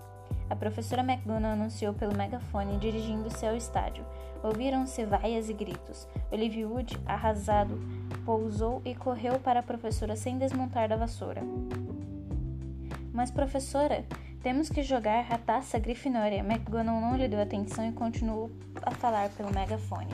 A 0.52 0.54
professora 0.54 1.00
McGonagall 1.00 1.52
anunciou 1.52 1.94
pelo 1.94 2.14
megafone, 2.14 2.76
dirigindo-se 2.76 3.46
ao 3.46 3.56
estádio. 3.56 4.04
Ouviram-se 4.42 5.02
vaias 5.06 5.48
e 5.48 5.54
gritos. 5.54 6.06
Olivia 6.30 6.68
Wood, 6.68 7.00
arrasado, 7.06 7.80
pousou 8.22 8.82
e 8.84 8.94
correu 8.94 9.40
para 9.40 9.60
a 9.60 9.62
professora 9.62 10.14
sem 10.14 10.36
desmontar 10.36 10.90
da 10.90 10.96
vassoura. 10.96 11.42
Mas, 13.14 13.30
professora, 13.30 14.04
temos 14.42 14.68
que 14.68 14.82
jogar 14.82 15.24
a 15.32 15.38
taça 15.38 15.78
Grifinória. 15.78 16.40
McGonagall 16.40 17.00
não 17.00 17.16
lhe 17.16 17.28
deu 17.28 17.40
atenção 17.40 17.88
e 17.88 17.92
continuou 17.92 18.50
a 18.82 18.90
falar 18.90 19.30
pelo 19.30 19.54
megafone. 19.54 20.12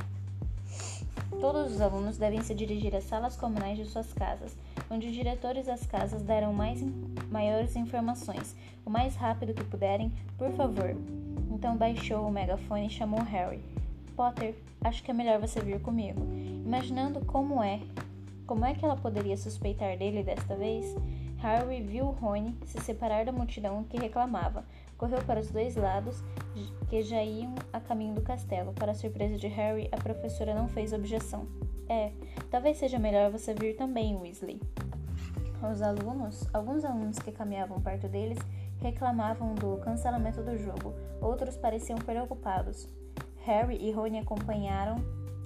Todos 1.40 1.73
os 1.73 1.80
alunos 1.80 2.16
devem 2.16 2.42
se 2.42 2.54
dirigir 2.54 2.95
às 2.95 3.04
salas 3.04 3.37
comunais 3.37 3.76
de 3.76 3.87
suas 3.87 4.12
casas, 4.12 4.57
onde 4.90 5.09
os 5.09 5.14
diretores 5.14 5.66
das 5.66 5.87
casas 5.87 6.23
darão 6.23 6.52
mais 6.52 6.83
maiores 7.30 7.76
informações, 7.76 8.57
o 8.85 8.90
mais 8.90 9.14
rápido 9.16 9.54
que 9.54 9.64
puderem, 9.64 10.12
por 10.37 10.50
favor. 10.52 10.97
Então 11.50 11.76
baixou 11.76 12.26
o 12.26 12.33
megafone 12.33 12.87
e 12.87 12.90
chamou 12.90 13.21
Harry. 13.23 13.61
Potter, 14.16 14.54
acho 14.83 15.02
que 15.02 15.11
é 15.11 15.14
melhor 15.14 15.40
você 15.40 15.61
vir 15.61 15.80
comigo. 15.80 16.21
Imaginando 16.64 17.25
como 17.25 17.62
é, 17.62 17.80
como 18.47 18.64
é 18.64 18.75
que 18.75 18.85
ela 18.85 18.97
poderia 18.97 19.37
suspeitar 19.37 19.97
dele 19.97 20.23
desta 20.23 20.57
vez, 20.57 20.97
Harry 21.38 21.80
viu 21.80 22.07
Rony 22.07 22.57
se 22.64 22.80
separar 22.80 23.25
da 23.25 23.33
multidão 23.33 23.85
que 23.85 23.97
reclamava. 23.97 24.64
Correu 24.97 25.23
para 25.23 25.38
os 25.38 25.50
dois 25.50 25.76
lados, 25.76 26.23
que 26.90 27.02
já 27.02 27.23
iam 27.23 27.54
a 27.73 27.78
caminho 27.78 28.14
do 28.14 28.21
castelo. 28.21 28.73
Para 28.73 28.90
a 28.90 28.95
surpresa 28.95 29.37
de 29.37 29.47
Harry, 29.47 29.88
a 29.92 29.97
professora 29.97 30.54
não 30.54 30.66
fez 30.68 30.92
objeção. 30.92 31.47
É, 31.88 32.12
talvez 32.50 32.76
seja 32.76 32.99
melhor 32.99 33.30
você 33.30 33.54
vir 33.54 33.76
também, 33.76 34.16
Weasley. 34.16 34.61
Os 35.73 35.83
alunos, 35.83 36.47
alguns 36.52 36.85
alunos 36.85 37.18
que 37.18 37.33
caminhavam 37.33 37.80
perto 37.80 38.09
deles, 38.09 38.38
reclamavam 38.80 39.54
do 39.54 39.78
cancelamento 39.78 40.42
do 40.42 40.57
jogo. 40.57 40.95
Outros 41.21 41.57
pareciam 41.57 41.99
preocupados. 41.99 42.88
Harry 43.45 43.78
e 43.80 43.90
Rony 43.90 44.18
acompanharam 44.18 44.97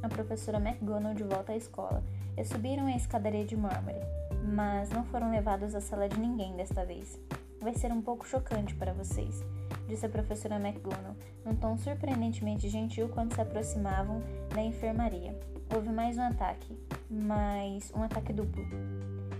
a 0.02 0.08
professora 0.08 0.58
McGonagall 0.58 1.14
de 1.14 1.22
volta 1.22 1.52
à 1.52 1.56
escola 1.56 2.02
e 2.36 2.44
subiram 2.44 2.86
a 2.86 2.96
escadaria 2.96 3.44
de 3.44 3.56
mármore, 3.56 4.00
mas 4.44 4.90
não 4.90 5.04
foram 5.04 5.30
levados 5.30 5.74
à 5.74 5.80
sala 5.80 6.08
de 6.08 6.18
ninguém 6.18 6.56
desta 6.56 6.84
vez. 6.84 7.18
Vai 7.60 7.74
ser 7.74 7.92
um 7.92 8.02
pouco 8.02 8.26
chocante 8.26 8.74
para 8.74 8.92
vocês, 8.92 9.44
disse 9.86 10.04
a 10.04 10.08
professora 10.08 10.56
McGonagall, 10.56 11.14
num 11.44 11.54
tom 11.54 11.78
surpreendentemente 11.78 12.68
gentil 12.68 13.08
quando 13.08 13.34
se 13.34 13.40
aproximavam 13.40 14.20
da 14.52 14.60
enfermaria. 14.60 15.38
Houve 15.74 15.88
mais 15.88 16.18
um 16.18 16.22
ataque, 16.22 16.76
mas 17.08 17.90
um 17.96 18.02
ataque 18.02 18.30
duplo. 18.30 18.62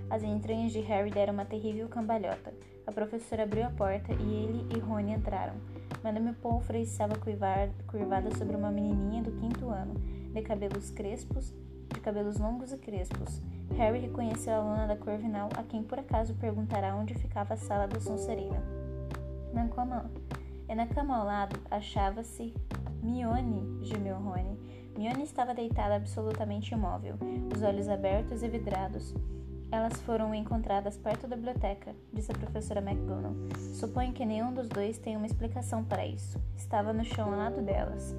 As 0.09 0.23
entranhas 0.23 0.73
de 0.73 0.81
Harry 0.81 1.11
deram 1.11 1.35
uma 1.35 1.45
terrível 1.45 1.87
cambalhota. 1.91 2.55
A 2.87 2.93
professora 2.93 3.43
abriu 3.43 3.67
a 3.67 3.71
porta 3.71 4.15
e 4.15 4.33
ele 4.33 4.67
e 4.75 4.79
Rony 4.79 5.13
entraram. 5.13 5.53
Madame 6.03 6.33
Pomfrey 6.33 6.85
estava 6.85 7.17
curvada 7.19 8.35
sobre 8.39 8.57
uma 8.57 8.71
menininha 8.71 9.23
do 9.23 9.33
quinto 9.33 9.69
ano, 9.69 9.93
de 10.33 10.41
cabelos 10.41 10.91
crespos, 10.91 11.53
de 11.93 12.01
cabelos 12.01 12.39
longos 12.39 12.73
e 12.73 12.79
crespos. 12.79 13.43
Harry 13.77 13.99
reconheceu 14.01 14.55
a 14.55 14.57
aluna 14.57 14.87
da 14.87 14.97
Corvinal, 14.97 15.51
a 15.55 15.63
quem 15.63 15.83
por 15.83 15.99
acaso 15.99 16.33
perguntará 16.37 16.97
onde 16.97 17.13
ficava 17.13 17.53
a 17.53 17.59
sala 17.59 17.87
da 17.87 18.01
Sonserina. 18.01 18.63
Na 19.53 19.69
cama, 19.69 20.11
e 20.67 20.75
na 20.75 20.87
cama 20.87 21.19
ao 21.19 21.27
lado 21.27 21.61
achava-se 21.71 22.55
Mione, 23.03 23.85
gemeu 23.85 24.17
Rony. 24.17 24.82
Mione 24.97 25.25
estava 25.25 25.55
deitada 25.55 25.97
absolutamente 25.97 26.75
imóvel, 26.75 27.17
os 27.55 27.63
olhos 27.63 27.89
abertos 27.89 28.43
e 28.43 28.49
vidrados. 28.49 29.15
Elas 29.71 30.01
foram 30.03 30.35
encontradas 30.35 30.99
perto 30.99 31.27
da 31.27 31.35
biblioteca, 31.35 31.95
disse 32.13 32.31
a 32.31 32.35
professora 32.35 32.81
McGonagall. 32.81 33.35
Suponho 33.75 34.13
que 34.13 34.27
nenhum 34.27 34.53
dos 34.53 34.69
dois 34.69 34.99
tem 34.99 35.17
uma 35.17 35.27
explicação 35.27 35.83
para 35.83 36.07
isso. 36.07 36.39
Estava 36.57 36.93
no 36.93 37.05
chão 37.05 37.33
ao 37.33 37.39
lado 37.39 37.63
delas. 37.63 38.15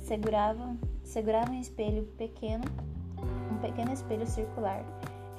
Segurava, 0.00 0.76
segurava 1.02 1.50
um 1.50 1.60
espelho 1.60 2.04
pequeno 2.18 2.64
um 3.50 3.58
pequeno 3.58 3.92
espelho 3.92 4.26
circular. 4.26 4.84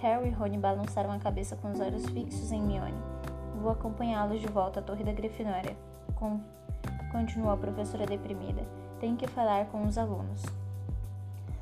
Harry 0.01 0.29
e 0.29 0.31
Rony 0.31 0.57
balançaram 0.57 1.11
a 1.11 1.19
cabeça 1.19 1.55
com 1.55 1.71
os 1.71 1.79
olhos 1.79 2.05
fixos 2.07 2.51
em 2.51 2.61
Mione. 2.61 2.93
Vou 3.61 3.71
acompanhá-los 3.71 4.41
de 4.41 4.47
volta 4.47 4.79
à 4.79 4.83
Torre 4.83 5.03
da 5.03 5.13
Grifinória, 5.13 5.75
continuou 7.11 7.51
a 7.51 7.57
professora 7.57 8.05
deprimida. 8.05 8.63
Tenho 8.99 9.17
que 9.17 9.27
falar 9.27 9.65
com 9.65 9.85
os 9.85 9.97
alunos. 9.97 10.43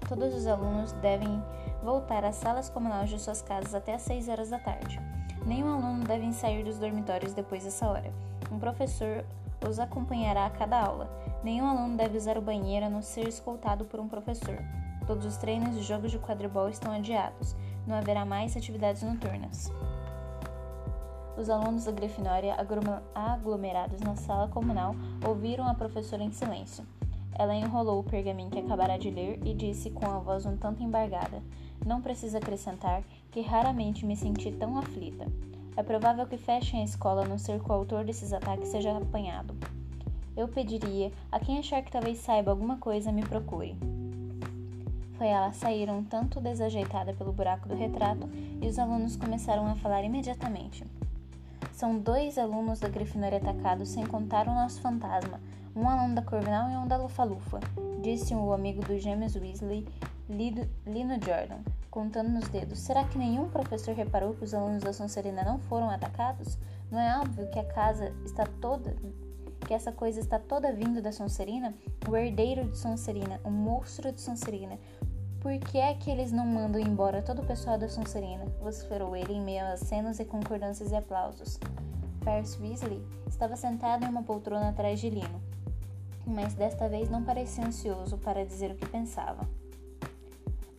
Todos 0.07 0.33
os 0.35 0.45
alunos 0.45 0.91
devem 0.93 1.41
voltar 1.81 2.23
às 2.23 2.35
salas 2.35 2.69
comunais 2.69 3.09
de 3.09 3.19
suas 3.19 3.41
casas 3.41 3.73
até 3.73 3.95
às 3.95 4.01
6 4.03 4.29
horas 4.29 4.49
da 4.49 4.59
tarde. 4.59 4.99
Nenhum 5.45 5.73
aluno 5.73 6.05
deve 6.05 6.31
sair 6.31 6.63
dos 6.63 6.77
dormitórios 6.77 7.33
depois 7.33 7.63
dessa 7.63 7.87
hora. 7.87 8.13
Um 8.51 8.59
professor 8.59 9.25
os 9.67 9.79
acompanhará 9.79 10.45
a 10.45 10.49
cada 10.49 10.79
aula. 10.79 11.09
Nenhum 11.43 11.65
aluno 11.65 11.97
deve 11.97 12.17
usar 12.17 12.37
o 12.37 12.41
banheiro 12.41 12.85
a 12.85 12.89
não 12.89 13.01
ser 13.01 13.27
escoltado 13.27 13.85
por 13.85 13.99
um 13.99 14.07
professor. 14.07 14.57
Todos 15.07 15.25
os 15.25 15.37
treinos 15.37 15.75
e 15.75 15.81
jogos 15.81 16.11
de 16.11 16.19
quadribol 16.19 16.69
estão 16.69 16.91
adiados. 16.91 17.55
Não 17.87 17.95
haverá 17.95 18.25
mais 18.25 18.55
atividades 18.55 19.03
noturnas. 19.03 19.71
Os 21.37 21.49
alunos 21.49 21.85
da 21.85 21.91
Grifinória, 21.91 22.55
aglomerados 23.15 23.99
na 24.01 24.15
sala 24.15 24.47
comunal, 24.47 24.95
ouviram 25.27 25.67
a 25.67 25.73
professora 25.73 26.23
em 26.23 26.31
silêncio. 26.31 26.85
Ela 27.35 27.55
enrolou 27.55 27.99
o 27.99 28.03
pergaminho 28.03 28.49
que 28.49 28.59
acabara 28.59 28.97
de 28.97 29.09
ler 29.09 29.39
e 29.43 29.53
disse 29.53 29.89
com 29.89 30.05
a 30.05 30.19
voz 30.19 30.45
um 30.45 30.55
tanto 30.57 30.83
embargada: 30.83 31.41
Não 31.85 32.01
precisa 32.01 32.37
acrescentar 32.37 33.03
que 33.31 33.41
raramente 33.41 34.05
me 34.05 34.15
senti 34.15 34.51
tão 34.51 34.77
aflita. 34.77 35.25
É 35.75 35.81
provável 35.81 36.27
que 36.27 36.37
fechem 36.37 36.81
a 36.81 36.85
escola 36.85 37.23
a 37.23 37.27
não 37.27 37.37
ser 37.37 37.59
que 37.59 37.69
o 37.69 37.73
autor 37.73 38.03
desses 38.03 38.31
ataques 38.31 38.69
seja 38.69 38.95
apanhado. 38.95 39.55
Eu 40.37 40.47
pediria 40.47 41.11
a 41.31 41.39
quem 41.39 41.57
achar 41.57 41.81
que 41.81 41.91
talvez 41.91 42.19
saiba 42.19 42.51
alguma 42.51 42.77
coisa 42.77 43.11
me 43.11 43.23
procure. 43.23 43.75
Foi 45.17 45.27
ela 45.27 45.51
sair 45.51 45.89
um 45.89 46.03
tanto 46.03 46.39
desajeitada 46.39 47.13
pelo 47.13 47.31
buraco 47.31 47.67
do 47.67 47.75
retrato 47.75 48.27
e 48.61 48.67
os 48.67 48.77
alunos 48.77 49.15
começaram 49.15 49.67
a 49.67 49.75
falar 49.75 50.03
imediatamente. 50.03 50.83
São 51.71 51.97
dois 51.97 52.37
alunos 52.37 52.79
da 52.79 52.87
Grifinória 52.87 53.37
atacados, 53.37 53.89
sem 53.89 54.05
contar 54.05 54.47
o 54.47 54.53
nosso 54.53 54.79
fantasma, 54.81 55.39
um 55.75 55.87
aluno 55.87 56.15
da 56.15 56.21
Corvinal 56.21 56.69
e 56.69 56.77
um 56.77 56.87
da 56.87 56.97
Lufa-Lufa, 56.97 57.59
disse 58.01 58.33
o 58.35 58.53
amigo 58.53 58.81
dos 58.85 59.01
gêmeos 59.01 59.35
Weasley, 59.35 59.87
Lino 60.29 61.13
Jordan, 61.25 61.59
contando 61.89 62.29
nos 62.29 62.47
dedos. 62.49 62.79
Será 62.79 63.03
que 63.03 63.17
nenhum 63.17 63.49
professor 63.49 63.95
reparou 63.95 64.33
que 64.33 64.43
os 64.43 64.53
alunos 64.53 64.83
da 64.83 64.93
Sonserina 64.93 65.43
não 65.43 65.59
foram 65.59 65.89
atacados? 65.89 66.57
Não 66.91 66.99
é 66.99 67.19
óbvio 67.19 67.49
que 67.49 67.59
a 67.59 67.65
casa 67.65 68.13
está 68.25 68.45
toda 68.61 68.95
que 69.63 69.73
essa 69.73 69.91
coisa 69.91 70.19
está 70.19 70.37
toda 70.37 70.73
vindo 70.73 71.01
da 71.01 71.11
Sonserina? 71.11 71.73
O 72.07 72.15
herdeiro 72.15 72.65
de 72.65 72.77
Sonserina, 72.77 73.39
o 73.43 73.49
monstro 73.49 74.11
de 74.11 74.21
Sonserina. 74.21 74.77
Por 75.39 75.57
que 75.57 75.77
é 75.77 75.93
que 75.93 76.09
eles 76.09 76.31
não 76.31 76.45
mandam 76.45 76.79
embora 76.79 77.21
todo 77.21 77.41
o 77.41 77.45
pessoal 77.45 77.77
da 77.77 77.89
Sonserina? 77.89 78.45
vociferou 78.61 79.15
ele 79.15 79.33
em 79.33 79.41
meio 79.41 79.63
a 79.65 79.73
acenos 79.73 80.19
e 80.19 80.25
concordâncias 80.25 80.91
e 80.91 80.95
aplausos. 80.95 81.59
Percy 82.23 82.61
Weasley 82.61 83.05
estava 83.27 83.55
sentado 83.55 84.05
em 84.05 84.09
uma 84.09 84.23
poltrona 84.23 84.69
atrás 84.69 84.99
de 84.99 85.09
Lino, 85.09 85.41
mas 86.25 86.53
desta 86.53 86.87
vez 86.87 87.09
não 87.09 87.23
parecia 87.23 87.65
ansioso 87.65 88.17
para 88.17 88.45
dizer 88.45 88.71
o 88.71 88.75
que 88.75 88.85
pensava. 88.85 89.47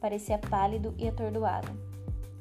Parecia 0.00 0.38
pálido 0.38 0.94
e 0.98 1.08
atordoado. 1.08 1.68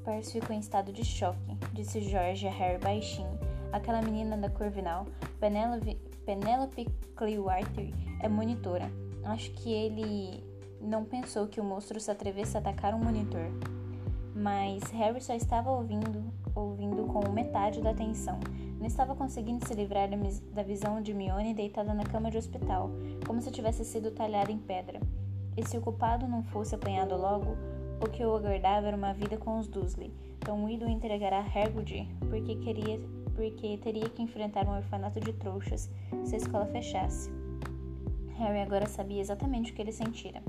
Percy 0.04 0.42
ficou 0.42 0.56
em 0.56 0.60
estado 0.60 0.92
de 0.92 1.04
choque, 1.04 1.58
disse 1.72 2.02
George 2.02 2.46
a 2.48 2.52
Harry 2.52 2.78
baixinho. 2.78 3.40
Aquela 3.72 4.02
menina 4.02 4.36
da 4.38 4.50
Corvinal, 4.50 5.06
Penelope, 5.40 5.96
Penelope 6.26 6.86
Clearwater, 7.16 7.90
é 8.20 8.28
monitora. 8.28 8.92
Acho 9.24 9.52
que 9.52 9.72
ele 9.72 10.44
não 10.82 11.06
pensou 11.06 11.48
que 11.48 11.62
o 11.62 11.64
monstro 11.64 12.00
se 12.00 12.12
atrevesse 12.12 12.58
a 12.58 12.60
atacar 12.60 12.94
um 12.94 13.00
monitor. 13.00 13.50
Mas 14.36 14.84
Harry 14.92 15.22
só 15.22 15.34
estava 15.34 15.72
ouvindo, 15.72 16.24
ouvindo 16.54 17.06
com 17.06 17.30
metade 17.30 17.82
da 17.82 17.92
atenção. 17.92 18.40
Não 18.84 18.88
estava 18.90 19.16
conseguindo 19.16 19.66
se 19.66 19.74
livrar 19.74 20.10
da 20.54 20.62
visão 20.62 21.02
de 21.02 21.14
Mione 21.14 21.54
deitada 21.54 21.94
na 21.94 22.04
cama 22.04 22.30
de 22.30 22.38
hospital, 22.38 22.92
como 23.26 23.42
se 23.42 23.50
tivesse 23.50 23.86
sido 23.86 24.12
talhada 24.12 24.52
em 24.52 24.58
pedra. 24.58 25.00
E 25.56 25.66
se 25.66 25.78
o 25.78 25.82
culpado 25.82 26.28
não 26.28 26.44
fosse 26.44 26.76
apanhado 26.76 27.16
logo, 27.16 27.56
o 28.02 28.10
que 28.10 28.26
o 28.26 28.36
aguardava 28.36 28.88
era 28.88 28.98
uma 28.98 29.14
vida 29.14 29.38
com 29.38 29.58
os 29.58 29.70
Dursley. 29.70 30.12
Então 30.38 30.66
Widow 30.66 30.90
entregará 30.90 31.40
Hagrid 31.40 32.10
porque 32.30 32.58
queria 32.58 33.00
porque 33.34 33.78
teria 33.78 34.10
que 34.10 34.22
enfrentar 34.22 34.68
um 34.68 34.76
orfanato 34.76 35.22
de 35.22 35.32
trouxas 35.32 35.90
se 36.26 36.36
a 36.36 36.40
escola 36.40 36.66
fechasse. 36.66 37.32
Harry 38.38 38.60
agora 38.60 38.86
sabia 38.86 39.22
exatamente 39.22 39.72
o 39.72 39.76
que 39.76 39.82
ele 39.82 39.94
sentira. 39.94 40.44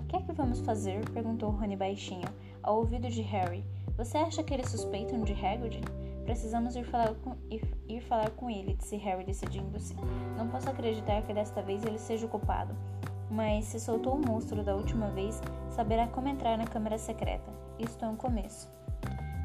O 0.00 0.06
que 0.06 0.16
é 0.16 0.22
que 0.22 0.32
vamos 0.32 0.60
fazer? 0.60 1.06
perguntou 1.10 1.50
Rony 1.50 1.76
baixinho, 1.76 2.26
ao 2.62 2.78
ouvido 2.78 3.10
de 3.10 3.20
Harry. 3.20 3.62
Você 3.98 4.16
acha 4.16 4.42
que 4.42 4.54
eles 4.54 4.70
suspeitam 4.70 5.20
de 5.20 5.34
Hagrid? 5.34 5.82
Precisamos 6.24 6.74
ir 6.74 6.84
falar 6.84 7.14
com, 7.16 7.36
ir, 7.50 7.62
ir 7.88 8.00
falar 8.00 8.30
com 8.30 8.48
ele, 8.50 8.74
disse 8.74 8.96
Harry 8.96 9.24
decidindo-se. 9.24 9.94
Não 10.36 10.48
posso 10.48 10.70
acreditar 10.70 11.22
que 11.22 11.34
desta 11.34 11.60
vez 11.60 11.84
ele 11.84 11.98
seja 11.98 12.26
o 12.26 12.28
culpado. 12.28 12.74
Mas 13.30 13.66
se 13.66 13.80
soltou 13.80 14.14
o 14.14 14.26
monstro 14.26 14.62
da 14.62 14.74
última 14.74 15.10
vez, 15.10 15.40
saberá 15.70 16.06
como 16.08 16.28
entrar 16.28 16.56
na 16.56 16.66
câmara 16.66 16.98
secreta. 16.98 17.50
Isto 17.78 18.04
é 18.04 18.08
um 18.08 18.16
começo. 18.16 18.70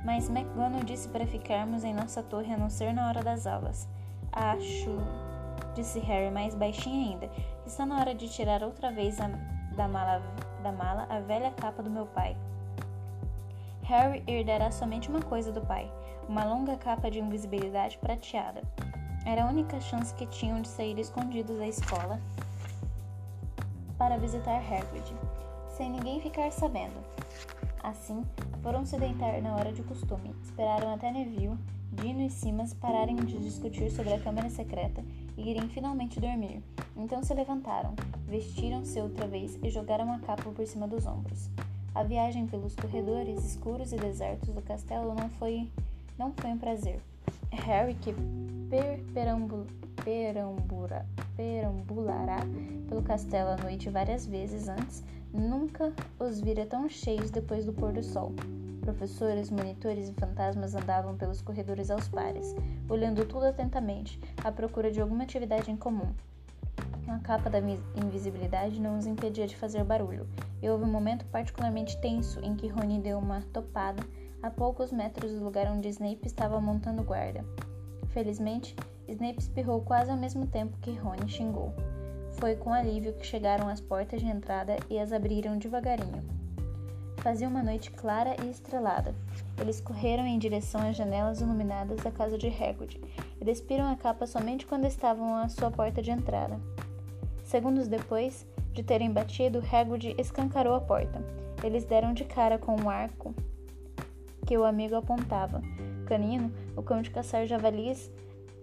Mas 0.05 0.29
McGonagall 0.29 0.83
disse 0.83 1.09
para 1.09 1.27
ficarmos 1.27 1.83
em 1.83 1.93
nossa 1.93 2.23
torre 2.23 2.53
a 2.53 2.57
não 2.57 2.69
ser 2.69 2.93
na 2.93 3.07
hora 3.07 3.21
das 3.21 3.45
aulas. 3.45 3.87
Acho, 4.31 4.97
disse 5.75 5.99
Harry 5.99 6.31
mais 6.31 6.55
baixinho 6.55 7.13
ainda, 7.13 7.29
está 7.65 7.85
na 7.85 7.99
hora 7.99 8.15
de 8.15 8.29
tirar 8.29 8.63
outra 8.63 8.91
vez 8.91 9.19
a, 9.19 9.27
da, 9.75 9.87
mala, 9.87 10.21
da 10.63 10.71
mala 10.71 11.07
a 11.09 11.19
velha 11.19 11.51
capa 11.51 11.83
do 11.83 11.89
meu 11.89 12.05
pai. 12.05 12.37
Harry 13.83 14.23
herdará 14.27 14.71
somente 14.71 15.09
uma 15.09 15.21
coisa 15.21 15.51
do 15.51 15.61
pai, 15.61 15.91
uma 16.29 16.45
longa 16.45 16.77
capa 16.77 17.09
de 17.09 17.19
invisibilidade 17.19 17.97
prateada. 17.97 18.61
Era 19.25 19.43
a 19.43 19.49
única 19.49 19.81
chance 19.81 20.13
que 20.13 20.27
tinham 20.27 20.61
de 20.61 20.67
sair 20.67 20.97
escondidos 20.99 21.57
da 21.57 21.67
escola 21.67 22.21
para 23.97 24.15
visitar 24.17 24.57
Hagrid, 24.57 25.11
sem 25.75 25.89
ninguém 25.89 26.21
ficar 26.21 26.51
sabendo. 26.51 27.03
Assim, 27.81 28.23
foram 28.61 28.85
se 28.85 28.95
deitar 28.99 29.41
na 29.41 29.55
hora 29.55 29.73
de 29.73 29.81
costume. 29.81 30.35
Esperaram 30.43 30.93
até 30.93 31.11
Neville, 31.11 31.57
Dino 31.93 32.21
e 32.21 32.29
Simas 32.29 32.75
pararem 32.75 33.15
de 33.15 33.39
discutir 33.39 33.89
sobre 33.89 34.13
a 34.13 34.19
câmara 34.19 34.51
secreta 34.51 35.03
e 35.35 35.49
irem 35.49 35.67
finalmente 35.67 36.19
dormir. 36.19 36.61
Então 36.95 37.23
se 37.23 37.33
levantaram, 37.33 37.95
vestiram-se 38.27 39.01
outra 39.01 39.27
vez 39.27 39.57
e 39.63 39.69
jogaram 39.71 40.13
a 40.13 40.19
capa 40.19 40.51
por 40.51 40.67
cima 40.67 40.87
dos 40.87 41.07
ombros. 41.07 41.49
A 41.95 42.03
viagem 42.03 42.45
pelos 42.45 42.75
corredores 42.75 43.43
escuros 43.43 43.91
e 43.91 43.95
desertos 43.95 44.49
do 44.49 44.61
castelo 44.61 45.15
não 45.15 45.27
foi, 45.27 45.71
não 46.19 46.31
foi 46.33 46.51
um 46.51 46.57
prazer. 46.59 46.99
Harry, 47.51 47.95
que 47.95 48.13
per, 48.69 49.01
perambul, 49.13 49.65
perambura, 50.03 51.05
perambulará 51.35 52.41
pelo 52.87 53.01
castelo 53.01 53.49
à 53.49 53.57
noite 53.57 53.89
várias 53.89 54.27
vezes 54.27 54.67
antes, 54.67 55.03
Nunca 55.33 55.93
os 56.19 56.41
vira 56.41 56.65
tão 56.65 56.89
cheios 56.89 57.29
depois 57.29 57.63
do 57.63 57.71
pôr 57.71 57.93
do 57.93 58.01
sol. 58.01 58.33
Professores, 58.81 59.51
monitores 59.51 60.09
e 60.09 60.13
fantasmas 60.13 60.73
andavam 60.73 61.15
pelos 61.15 61.39
corredores 61.39 61.91
aos 61.91 62.07
pares, 62.07 62.55
olhando 62.89 63.23
tudo 63.25 63.45
atentamente, 63.45 64.19
à 64.43 64.51
procura 64.51 64.91
de 64.91 64.99
alguma 64.99 65.23
atividade 65.23 65.69
em 65.69 65.77
comum. 65.77 66.11
A 67.07 67.19
capa 67.19 67.47
da 67.47 67.59
invisibilidade 67.59 68.81
não 68.81 68.97
os 68.97 69.05
impedia 69.05 69.45
de 69.45 69.55
fazer 69.55 69.83
barulho, 69.83 70.27
e 70.63 70.69
houve 70.69 70.83
um 70.83 70.91
momento 70.91 71.25
particularmente 71.25 72.01
tenso 72.01 72.39
em 72.43 72.55
que 72.55 72.67
Rony 72.67 72.99
deu 72.99 73.19
uma 73.19 73.41
topada 73.53 74.01
a 74.41 74.49
poucos 74.49 74.91
metros 74.91 75.31
do 75.31 75.43
lugar 75.43 75.67
onde 75.71 75.89
Snape 75.89 76.25
estava 76.25 76.59
montando 76.61 77.03
guarda. 77.03 77.43
Felizmente, 78.09 78.75
Snape 79.07 79.39
espirrou 79.39 79.81
quase 79.81 80.09
ao 80.11 80.17
mesmo 80.17 80.47
tempo 80.47 80.77
que 80.79 80.91
Rony 80.91 81.27
xingou. 81.27 81.73
Foi 82.39 82.55
com 82.55 82.71
alívio 82.71 83.13
que 83.13 83.25
chegaram 83.25 83.67
às 83.67 83.81
portas 83.81 84.21
de 84.21 84.27
entrada 84.27 84.77
e 84.89 84.97
as 84.97 85.11
abriram 85.11 85.57
devagarinho. 85.57 86.23
Fazia 87.17 87.49
uma 87.49 87.61
noite 87.61 87.91
clara 87.91 88.35
e 88.43 88.49
estrelada. 88.49 89.13
Eles 89.59 89.81
correram 89.81 90.25
em 90.25 90.39
direção 90.39 90.81
às 90.87 90.95
janelas 90.95 91.41
iluminadas 91.41 92.01
da 92.01 92.11
casa 92.11 92.37
de 92.37 92.47
Hagrid 92.47 92.97
e 93.41 93.43
despiram 93.43 93.91
a 93.91 93.95
capa 93.95 94.25
somente 94.25 94.65
quando 94.65 94.85
estavam 94.85 95.35
à 95.35 95.49
sua 95.49 95.69
porta 95.69 96.01
de 96.01 96.11
entrada. 96.11 96.57
Segundos 97.43 97.89
depois 97.89 98.47
de 98.71 98.83
terem 98.83 99.11
batido, 99.11 99.61
Hagrid 99.69 100.15
escancarou 100.17 100.75
a 100.75 100.81
porta. 100.81 101.21
Eles 101.61 101.83
deram 101.83 102.13
de 102.13 102.23
cara 102.23 102.57
com 102.57 102.79
um 102.79 102.89
arco 102.89 103.35
que 104.49 104.57
o 104.57 104.65
amigo 104.65 104.95
apontava. 104.95 105.61
Canino, 106.07 106.51
o 106.75 106.81
cão 106.81 107.03
de 107.03 107.11
caçar 107.11 107.45
javalis, 107.45 108.11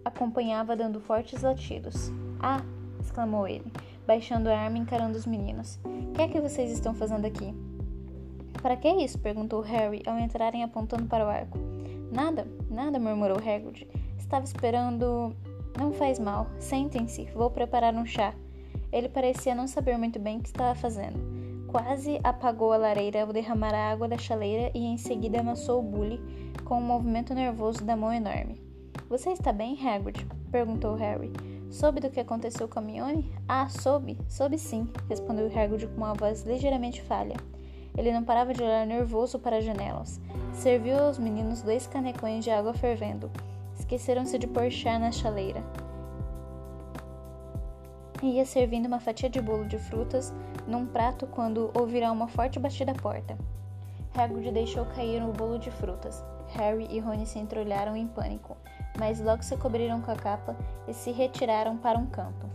acompanhava 0.04 0.74
dando 0.74 0.98
fortes 0.98 1.42
latidos. 1.42 2.10
Ah, 2.40 2.60
exclamou 3.00 3.46
ele, 3.46 3.72
baixando 4.04 4.48
a 4.48 4.58
arma 4.58 4.78
e 4.78 4.80
encarando 4.80 5.16
os 5.16 5.26
meninos. 5.26 5.78
O 5.84 6.12
que 6.12 6.22
é 6.22 6.26
que 6.26 6.40
vocês 6.40 6.72
estão 6.72 6.92
fazendo 6.92 7.24
aqui? 7.24 7.54
Para 8.60 8.76
que 8.76 8.88
isso? 8.88 9.16
perguntou 9.20 9.60
Harry 9.60 10.02
ao 10.08 10.18
entrarem 10.18 10.64
apontando 10.64 11.06
para 11.06 11.24
o 11.24 11.28
arco. 11.28 11.56
Nada, 12.10 12.48
nada, 12.68 12.98
murmurou 12.98 13.38
Hagrid. 13.38 13.86
Estava 14.18 14.44
esperando. 14.44 15.36
Não 15.78 15.92
faz 15.92 16.18
mal. 16.18 16.48
Sentem-se, 16.58 17.26
vou 17.26 17.48
preparar 17.48 17.94
um 17.94 18.04
chá. 18.04 18.34
Ele 18.90 19.08
parecia 19.08 19.54
não 19.54 19.68
saber 19.68 19.96
muito 19.96 20.18
bem 20.18 20.38
o 20.38 20.40
que 20.40 20.48
estava 20.48 20.74
fazendo. 20.74 21.35
Quase 21.68 22.20
apagou 22.22 22.72
a 22.72 22.76
lareira 22.76 23.22
ao 23.22 23.32
derramar 23.32 23.74
a 23.74 23.90
água 23.90 24.06
da 24.06 24.16
chaleira 24.16 24.70
e 24.74 24.84
em 24.84 24.96
seguida 24.96 25.40
amassou 25.40 25.80
o 25.80 25.82
bule 25.82 26.20
com 26.64 26.78
um 26.78 26.82
movimento 26.82 27.34
nervoso 27.34 27.84
da 27.84 27.96
mão 27.96 28.12
enorme. 28.12 28.60
Você 29.08 29.30
está 29.30 29.52
bem, 29.52 29.76
Hagrid? 29.86 30.26
perguntou 30.50 30.94
Harry. 30.94 31.32
Soube 31.70 32.00
do 32.00 32.10
que 32.10 32.20
aconteceu 32.20 32.68
com 32.68 32.78
a 32.78 32.82
Mione? 32.82 33.32
Ah, 33.48 33.68
soube, 33.68 34.16
soube 34.28 34.58
sim, 34.58 34.88
respondeu 35.08 35.46
Hagrid 35.46 35.86
com 35.88 35.96
uma 35.96 36.14
voz 36.14 36.42
ligeiramente 36.42 37.02
falha. 37.02 37.36
Ele 37.96 38.12
não 38.12 38.24
parava 38.24 38.52
de 38.52 38.62
olhar 38.62 38.86
nervoso 38.86 39.38
para 39.38 39.58
as 39.58 39.64
janelas. 39.64 40.20
Serviu 40.52 40.98
aos 40.98 41.18
meninos 41.18 41.62
dois 41.62 41.86
canecões 41.86 42.44
de 42.44 42.50
água 42.50 42.74
fervendo. 42.74 43.30
Esqueceram-se 43.78 44.38
de 44.38 44.46
pôr 44.46 44.70
chá 44.70 44.98
na 44.98 45.10
chaleira. 45.10 45.62
Ia 48.22 48.44
servindo 48.44 48.86
uma 48.86 49.00
fatia 49.00 49.28
de 49.28 49.40
bolo 49.40 49.66
de 49.66 49.78
frutas 49.78 50.32
num 50.66 50.86
prato 50.86 51.26
quando 51.26 51.70
ouvirá 51.74 52.10
uma 52.10 52.28
forte 52.28 52.58
batida 52.58 52.92
à 52.92 52.94
porta. 52.94 53.36
Hagrid 54.14 54.50
deixou 54.52 54.84
cair 54.86 55.22
o 55.22 55.32
bolo 55.32 55.58
de 55.58 55.70
frutas. 55.70 56.24
Harry 56.54 56.86
e 56.90 56.98
Rony 56.98 57.26
se 57.26 57.38
entreolharam 57.38 57.96
em 57.96 58.06
pânico 58.06 58.56
mas 58.98 59.20
logo 59.20 59.42
se 59.42 59.56
cobriram 59.56 60.00
com 60.00 60.10
a 60.10 60.16
capa 60.16 60.56
e 60.88 60.94
se 60.94 61.10
retiraram 61.10 61.76
para 61.76 61.98
um 61.98 62.06
canto. 62.06 62.46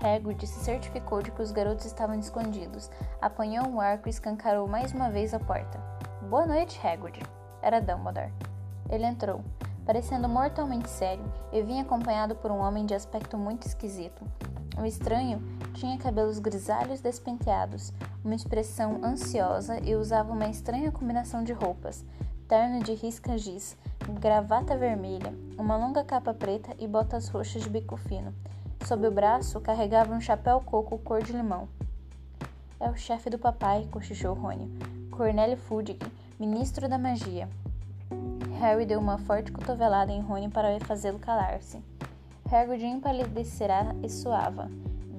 Hagrid 0.00 0.46
se 0.46 0.64
certificou 0.64 1.22
de 1.22 1.30
que 1.30 1.42
os 1.42 1.52
garotos 1.52 1.84
estavam 1.84 2.18
escondidos, 2.18 2.90
apanhou 3.20 3.66
um 3.68 3.80
arco 3.80 4.08
e 4.08 4.10
escancarou 4.10 4.66
mais 4.66 4.92
uma 4.92 5.10
vez 5.10 5.32
a 5.32 5.38
porta. 5.38 5.78
Boa 6.28 6.44
noite, 6.44 6.84
Hagrid. 6.84 7.22
Era 7.62 7.80
Dumbledore. 7.80 8.32
Ele 8.90 9.06
entrou, 9.06 9.40
parecendo 9.86 10.28
mortalmente 10.28 10.90
sério, 10.90 11.24
e 11.52 11.62
vinha 11.62 11.82
acompanhado 11.82 12.34
por 12.34 12.50
um 12.50 12.58
homem 12.58 12.84
de 12.84 12.94
aspecto 12.94 13.38
muito 13.38 13.68
esquisito. 13.68 14.24
O 14.76 14.84
estranho 14.84 15.40
tinha 15.72 15.98
cabelos 15.98 16.38
grisalhos 16.38 17.00
despenteados, 17.00 17.92
uma 18.24 18.34
expressão 18.34 19.04
ansiosa 19.04 19.78
e 19.84 19.94
usava 19.94 20.32
uma 20.32 20.48
estranha 20.48 20.92
combinação 20.92 21.42
de 21.42 21.52
roupas, 21.52 22.04
terno 22.46 22.82
de 22.82 22.92
risca 22.94 23.36
giz, 23.38 23.76
gravata 24.20 24.76
vermelha, 24.76 25.34
uma 25.58 25.76
longa 25.76 26.04
capa 26.04 26.34
preta 26.34 26.74
e 26.78 26.86
botas 26.86 27.28
roxas 27.28 27.62
de 27.62 27.70
bico 27.70 27.96
fino. 27.96 28.34
Sob 28.86 29.06
o 29.06 29.10
braço 29.10 29.60
carregava 29.60 30.14
um 30.14 30.20
chapéu 30.20 30.60
coco 30.60 30.98
cor 30.98 31.22
de 31.22 31.32
limão. 31.32 31.68
É 32.78 32.90
o 32.90 32.96
chefe 32.96 33.30
do 33.30 33.38
papai, 33.38 33.88
cochichou 33.90 34.34
Rony. 34.34 34.68
Cornélio 35.10 35.56
Fudge, 35.56 35.98
ministro 36.38 36.88
da 36.88 36.98
magia. 36.98 37.48
Harry 38.58 38.84
deu 38.84 38.98
uma 38.98 39.18
forte 39.18 39.52
cotovelada 39.52 40.12
em 40.12 40.20
Rony 40.20 40.48
para 40.48 40.78
fazê-lo 40.80 41.18
calar-se. 41.18 41.82
Hagrid 42.50 42.84
empalidecerá 42.84 43.94
e 44.02 44.10
suava. 44.10 44.70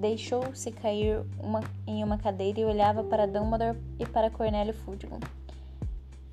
Deixou-se 0.03 0.69
cair 0.69 1.23
uma, 1.39 1.61
em 1.87 2.03
uma 2.03 2.17
cadeira 2.17 2.59
e 2.59 2.65
olhava 2.65 3.05
para 3.05 3.25
Dumbledore 3.25 3.79
e 3.97 4.05
para 4.05 4.29
Cornélio 4.29 4.73
Fudge. 4.73 5.07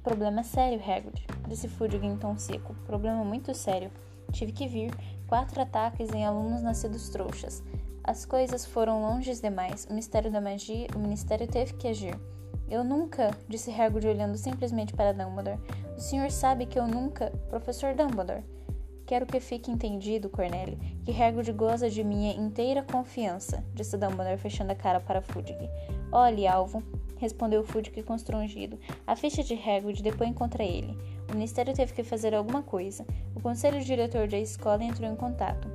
Problema 0.02 0.42
sério, 0.42 0.80
Hagrid, 0.82 1.24
disse 1.46 1.68
Fudge 1.68 2.04
em 2.04 2.16
tom 2.16 2.36
seco. 2.36 2.74
Problema 2.84 3.24
muito 3.24 3.54
sério. 3.54 3.88
Tive 4.32 4.50
que 4.50 4.66
vir. 4.66 4.92
Quatro 5.28 5.62
ataques 5.62 6.12
em 6.12 6.26
alunos 6.26 6.62
nascidos 6.62 7.10
trouxas. 7.10 7.62
As 8.02 8.26
coisas 8.26 8.66
foram 8.66 9.02
longes 9.02 9.40
demais. 9.40 9.86
O 9.88 9.94
mistério 9.94 10.32
da 10.32 10.40
magia, 10.40 10.88
o 10.96 10.98
ministério 10.98 11.46
teve 11.46 11.74
que 11.74 11.86
agir. 11.86 12.18
Eu 12.68 12.82
nunca, 12.82 13.30
disse 13.48 13.70
Hagrid 13.70 14.08
olhando 14.08 14.36
simplesmente 14.36 14.94
para 14.94 15.12
Dumbledore. 15.12 15.60
O 15.96 16.00
senhor 16.00 16.28
sabe 16.32 16.66
que 16.66 16.78
eu 16.78 16.88
nunca, 16.88 17.30
professor 17.48 17.94
Dumbledore. 17.94 18.42
Quero 19.10 19.26
que 19.26 19.40
fique 19.40 19.72
entendido, 19.72 20.28
Cornélio, 20.28 20.78
que 21.04 21.10
Hagrid 21.10 21.50
goza 21.50 21.90
de 21.90 22.04
minha 22.04 22.32
inteira 22.32 22.80
confiança, 22.80 23.64
disse 23.74 23.96
Dumbledore 23.96 24.38
fechando 24.38 24.70
a 24.70 24.74
cara 24.76 25.00
para 25.00 25.20
Fudge. 25.20 25.52
Olhe, 26.12 26.46
alvo, 26.46 26.80
respondeu 27.16 27.64
Fudge 27.64 27.90
constrangido. 28.04 28.78
A 29.04 29.16
ficha 29.16 29.42
de 29.42 29.54
Hagrid 29.54 30.00
depõe 30.00 30.32
contra 30.32 30.62
ele. 30.62 30.96
O 31.28 31.32
ministério 31.32 31.74
teve 31.74 31.92
que 31.92 32.04
fazer 32.04 32.36
alguma 32.36 32.62
coisa. 32.62 33.04
O 33.34 33.40
conselho 33.40 33.82
diretor 33.82 34.28
da 34.28 34.38
escola 34.38 34.84
entrou 34.84 35.10
em 35.10 35.16
contato. 35.16 35.66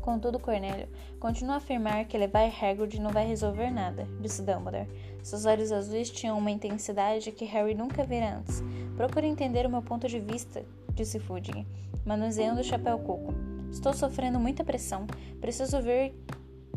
Contudo, 0.00 0.40
Cornélio 0.40 0.88
continua 1.20 1.54
a 1.54 1.58
afirmar 1.58 2.06
que 2.06 2.18
levar 2.18 2.50
Hagrid 2.50 3.00
não 3.00 3.10
vai 3.10 3.28
resolver 3.28 3.70
nada, 3.70 4.08
disse 4.20 4.42
Dumbledore. 4.42 4.88
Seus 5.22 5.44
olhos 5.44 5.70
azuis 5.70 6.10
tinham 6.10 6.36
uma 6.36 6.50
intensidade 6.50 7.30
que 7.30 7.44
Harry 7.44 7.74
nunca 7.74 8.02
vira 8.02 8.38
antes. 8.38 8.60
Procure 8.96 9.26
entender 9.26 9.66
o 9.66 9.70
meu 9.70 9.82
ponto 9.82 10.08
de 10.08 10.18
vista, 10.18 10.64
disse 10.94 11.18
Fudge, 11.18 11.66
manuseando 12.04 12.60
o 12.60 12.64
chapéu 12.64 12.98
coco. 12.98 13.34
Estou 13.70 13.92
sofrendo 13.92 14.40
muita 14.40 14.64
pressão. 14.64 15.06
Preciso 15.40 15.80
ver 15.80 16.14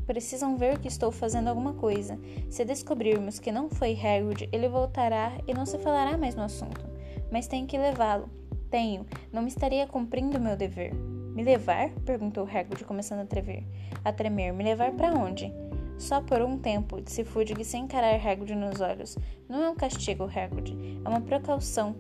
precisam 0.06 0.58
ver 0.58 0.80
que 0.80 0.89
estou 0.89 1.13
fazendo 1.13 1.47
alguma 1.47 1.76
coisa. 1.76 2.19
Se 2.49 2.65
descobrirmos 2.65 3.39
que 3.39 3.54
não 3.54 3.69
foi 3.69 3.93
Hagrid, 3.93 4.49
ele 4.52 4.67
voltará 4.67 5.32
e 5.47 5.54
não 5.54 5.65
se 5.65 5.78
falará 5.78 6.17
mais 6.17 6.36
no 6.36 6.43
assunto 6.43 6.93
mas 7.34 7.47
tenho 7.47 7.65
que 7.65 7.80
levá-lo. 7.80 8.30
Tenho. 8.69 9.08
Não 9.32 9.41
me 9.41 9.47
estaria 9.47 9.88
cumprindo 9.88 10.39
meu 10.39 10.56
dever. 10.56 10.93
Me 10.93 11.43
levar? 11.43 11.89
perguntou 12.06 12.47
Hagrid, 12.47 12.84
começando 12.86 13.21
a 13.21 13.26
tremer. 13.26 13.65
A 14.06 14.13
tremer. 14.13 14.54
Me 14.54 14.63
levar 14.63 14.91
para 14.91 15.12
onde? 15.12 15.52
Só 15.97 16.21
por 16.21 16.43
um 16.43 16.60
tempo, 16.60 17.02
disse 17.02 17.23
Fudge 17.23 17.56
sem 17.65 17.86
encarar 17.86 18.15
Hagrid 18.15 18.54
nos 18.54 18.82
olhos. 18.82 19.17
Não 19.49 19.63
é 19.63 19.69
um 19.69 19.76
castigo, 19.76 20.26
Hagrid. 20.26 20.78
É 21.04 21.10
uma 21.10 21.21
precaução. 21.21 21.95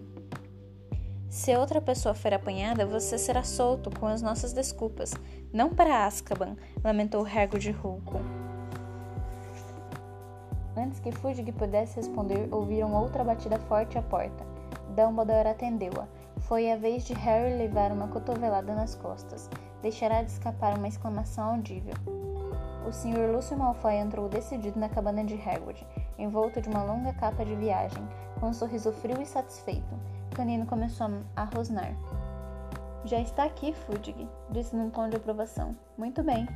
Se 1.33 1.57
outra 1.57 1.81
pessoa 1.81 2.13
for 2.13 2.31
apanhada, 2.31 2.85
você 2.85 3.17
será 3.17 3.41
solto 3.41 3.89
com 3.99 4.05
as 4.05 4.21
nossas 4.21 4.53
desculpas. 4.53 5.15
Não 5.51 5.73
para 5.73 6.05
Azkaban, 6.05 6.55
lamentou 6.83 7.25
Hagrid 7.25 7.71
rouco. 7.71 8.21
Antes 10.77 10.99
que 10.99 11.11
Fudge 11.11 11.51
pudesse 11.51 11.95
responder, 11.95 12.47
ouviram 12.51 12.93
outra 12.93 13.23
batida 13.23 13.57
forte 13.57 13.97
à 13.97 14.01
porta. 14.03 14.45
Dumbledore 14.95 15.47
atendeu-a. 15.47 16.07
Foi 16.41 16.71
a 16.71 16.77
vez 16.77 17.03
de 17.03 17.13
Harry 17.13 17.57
levar 17.57 17.91
uma 17.91 18.09
cotovelada 18.09 18.75
nas 18.75 18.93
costas. 18.93 19.49
Deixará 19.81 20.21
de 20.21 20.29
escapar 20.29 20.77
uma 20.77 20.87
exclamação 20.87 21.55
audível. 21.55 21.95
O 22.87 22.91
Sr. 22.93 23.33
Lúcio 23.33 23.57
Malfoy 23.57 23.95
entrou 23.95 24.29
decidido 24.29 24.79
na 24.79 24.87
cabana 24.87 25.23
de 25.23 25.33
Hagrid, 25.33 25.83
envolto 26.19 26.61
de 26.61 26.69
uma 26.69 26.83
longa 26.83 27.11
capa 27.13 27.43
de 27.43 27.55
viagem, 27.55 28.07
com 28.39 28.49
um 28.49 28.53
sorriso 28.53 28.91
frio 28.91 29.19
e 29.19 29.25
satisfeito. 29.25 29.97
Canino 30.33 30.65
começou 30.65 31.07
a 31.35 31.43
rosnar. 31.43 31.95
Já 33.05 33.19
está 33.19 33.43
aqui, 33.43 33.73
Fudge, 33.73 34.15
disse 34.49 34.75
num 34.75 34.89
tom 34.89 35.09
de 35.09 35.17
aprovação. 35.17 35.75
Muito 35.97 36.23
bem. 36.23 36.47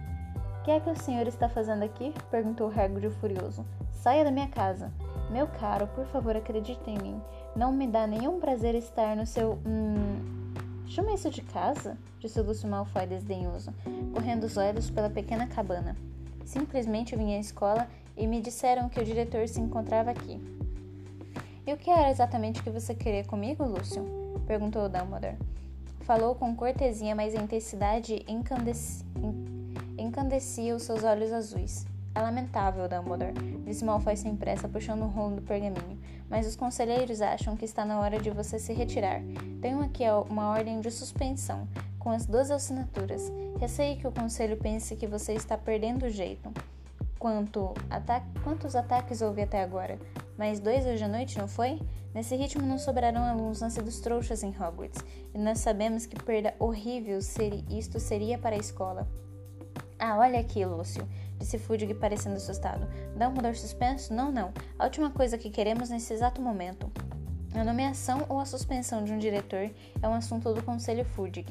O 0.60 0.64
que 0.64 0.72
é 0.72 0.80
que 0.80 0.90
o 0.90 0.96
senhor 0.96 1.28
está 1.28 1.48
fazendo 1.48 1.84
aqui? 1.84 2.14
perguntou 2.32 2.72
Hagrid 2.76 3.10
furioso. 3.16 3.66
Saia 3.92 4.24
da 4.24 4.32
minha 4.32 4.48
casa. 4.48 4.92
Meu 5.30 5.48
caro, 5.48 5.88
por 5.88 6.06
favor, 6.08 6.36
acredite 6.36 6.90
em 6.90 6.98
mim. 6.98 7.22
Não 7.56 7.72
me 7.72 7.88
dá 7.88 8.08
nenhum 8.08 8.40
prazer 8.40 8.76
estar 8.76 9.16
no 9.16 9.26
seu. 9.26 9.60
Hum. 9.66 10.54
Chama 10.88 11.14
isso 11.14 11.30
de 11.30 11.42
casa? 11.42 11.98
Disse 12.20 12.42
Lúcio 12.42 12.68
Malfoy 12.68 13.06
desdenhoso, 13.06 13.74
correndo 14.14 14.46
os 14.46 14.58
olhos 14.58 14.90
pela 14.90 15.10
pequena 15.10 15.46
cabana. 15.48 15.96
Simplesmente 16.46 17.16
vim 17.16 17.36
à 17.36 17.40
escola 17.40 17.88
e 18.16 18.26
me 18.26 18.42
disseram 18.42 18.90
que 18.90 19.00
o 19.00 19.06
diretor 19.06 19.48
se 19.48 19.60
encontrava 19.60 20.12
aqui. 20.12 20.57
E 21.68 21.74
o 21.74 21.78
que 21.78 21.90
era 21.90 22.10
exatamente 22.10 22.64
que 22.64 22.70
você 22.70 22.96
queria 22.96 23.26
comigo, 23.26 23.66
Lúcio? 23.66 24.02
perguntou 24.48 24.88
Dumbledore. 24.88 25.36
Falou 26.00 26.34
com 26.34 26.56
cortesia, 26.56 27.14
mas 27.14 27.36
a 27.36 27.42
intensidade 27.44 28.24
encandeci... 28.26 29.04
encandecia 29.98 30.74
os 30.74 30.84
seus 30.84 31.04
olhos 31.04 31.34
azuis. 31.34 31.86
É 32.16 32.22
lamentável, 32.22 32.88
Dumbledore, 32.88 33.34
disse 33.66 33.84
Malfoy 33.84 34.16
sem 34.16 34.34
pressa, 34.34 34.70
puxando 34.70 35.02
o 35.02 35.08
rolo 35.08 35.36
do 35.36 35.42
pergaminho. 35.42 36.00
Mas 36.30 36.48
os 36.48 36.56
conselheiros 36.56 37.20
acham 37.20 37.58
que 37.58 37.66
está 37.66 37.84
na 37.84 38.00
hora 38.00 38.18
de 38.18 38.30
você 38.30 38.58
se 38.58 38.72
retirar. 38.72 39.22
Tenho 39.62 39.82
aqui 39.82 40.06
uma 40.30 40.52
ordem 40.52 40.80
de 40.80 40.90
suspensão, 40.90 41.68
com 42.00 42.12
as 42.12 42.26
duas 42.26 42.50
assinaturas. 42.50 43.30
Receio 43.60 43.98
que 43.98 44.08
o 44.08 44.12
conselho 44.14 44.56
pense 44.56 44.96
que 44.96 45.06
você 45.06 45.34
está 45.34 45.58
perdendo 45.58 46.06
o 46.06 46.10
jeito. 46.10 46.50
Quanto 47.20 47.74
ata 47.90 48.24
Quantos 48.42 48.74
ataques 48.74 49.22
houve 49.22 49.42
até 49.42 49.62
agora? 49.62 50.00
Mais 50.38 50.60
dois 50.60 50.86
hoje 50.86 51.04
à 51.04 51.08
noite, 51.08 51.38
não 51.38 51.48
foi? 51.48 51.80
Nesse 52.14 52.36
ritmo 52.36 52.66
não 52.66 52.78
sobrarão 52.78 53.24
alunos 53.24 53.62
nascidos 53.62 54.00
trouxas 54.00 54.44
em 54.44 54.50
Hogwarts, 54.50 55.04
e 55.34 55.38
nós 55.38 55.60
sabemos 55.60 56.06
que 56.06 56.22
perda 56.24 56.54
horrível 56.60 57.22
seria, 57.22 57.64
isto 57.70 58.00
seria 58.00 58.38
para 58.38 58.56
a 58.56 58.60
escola. 58.60 59.08
Ah, 60.00 60.18
olha 60.18 60.40
aqui, 60.40 60.64
Lúcio 60.64 61.08
disse 61.38 61.58
Fudge 61.58 61.94
parecendo 61.94 62.36
assustado. 62.36 62.88
Dumbledore 63.16 63.56
suspenso? 63.56 64.14
Não, 64.14 64.32
não. 64.32 64.52
A 64.78 64.86
última 64.86 65.10
coisa 65.12 65.38
que 65.38 65.50
queremos 65.50 65.90
nesse 65.90 66.14
exato 66.14 66.42
momento. 66.42 66.92
A 67.54 67.64
nomeação 67.64 68.26
ou 68.30 68.40
a 68.40 68.46
suspensão 68.46 69.04
de 69.04 69.14
um 69.14 69.18
diretor 69.18 69.72
é 70.02 70.08
um 70.08 70.14
assunto 70.14 70.54
do 70.54 70.64
Conselho 70.64 71.06
Fudge. 71.06 71.46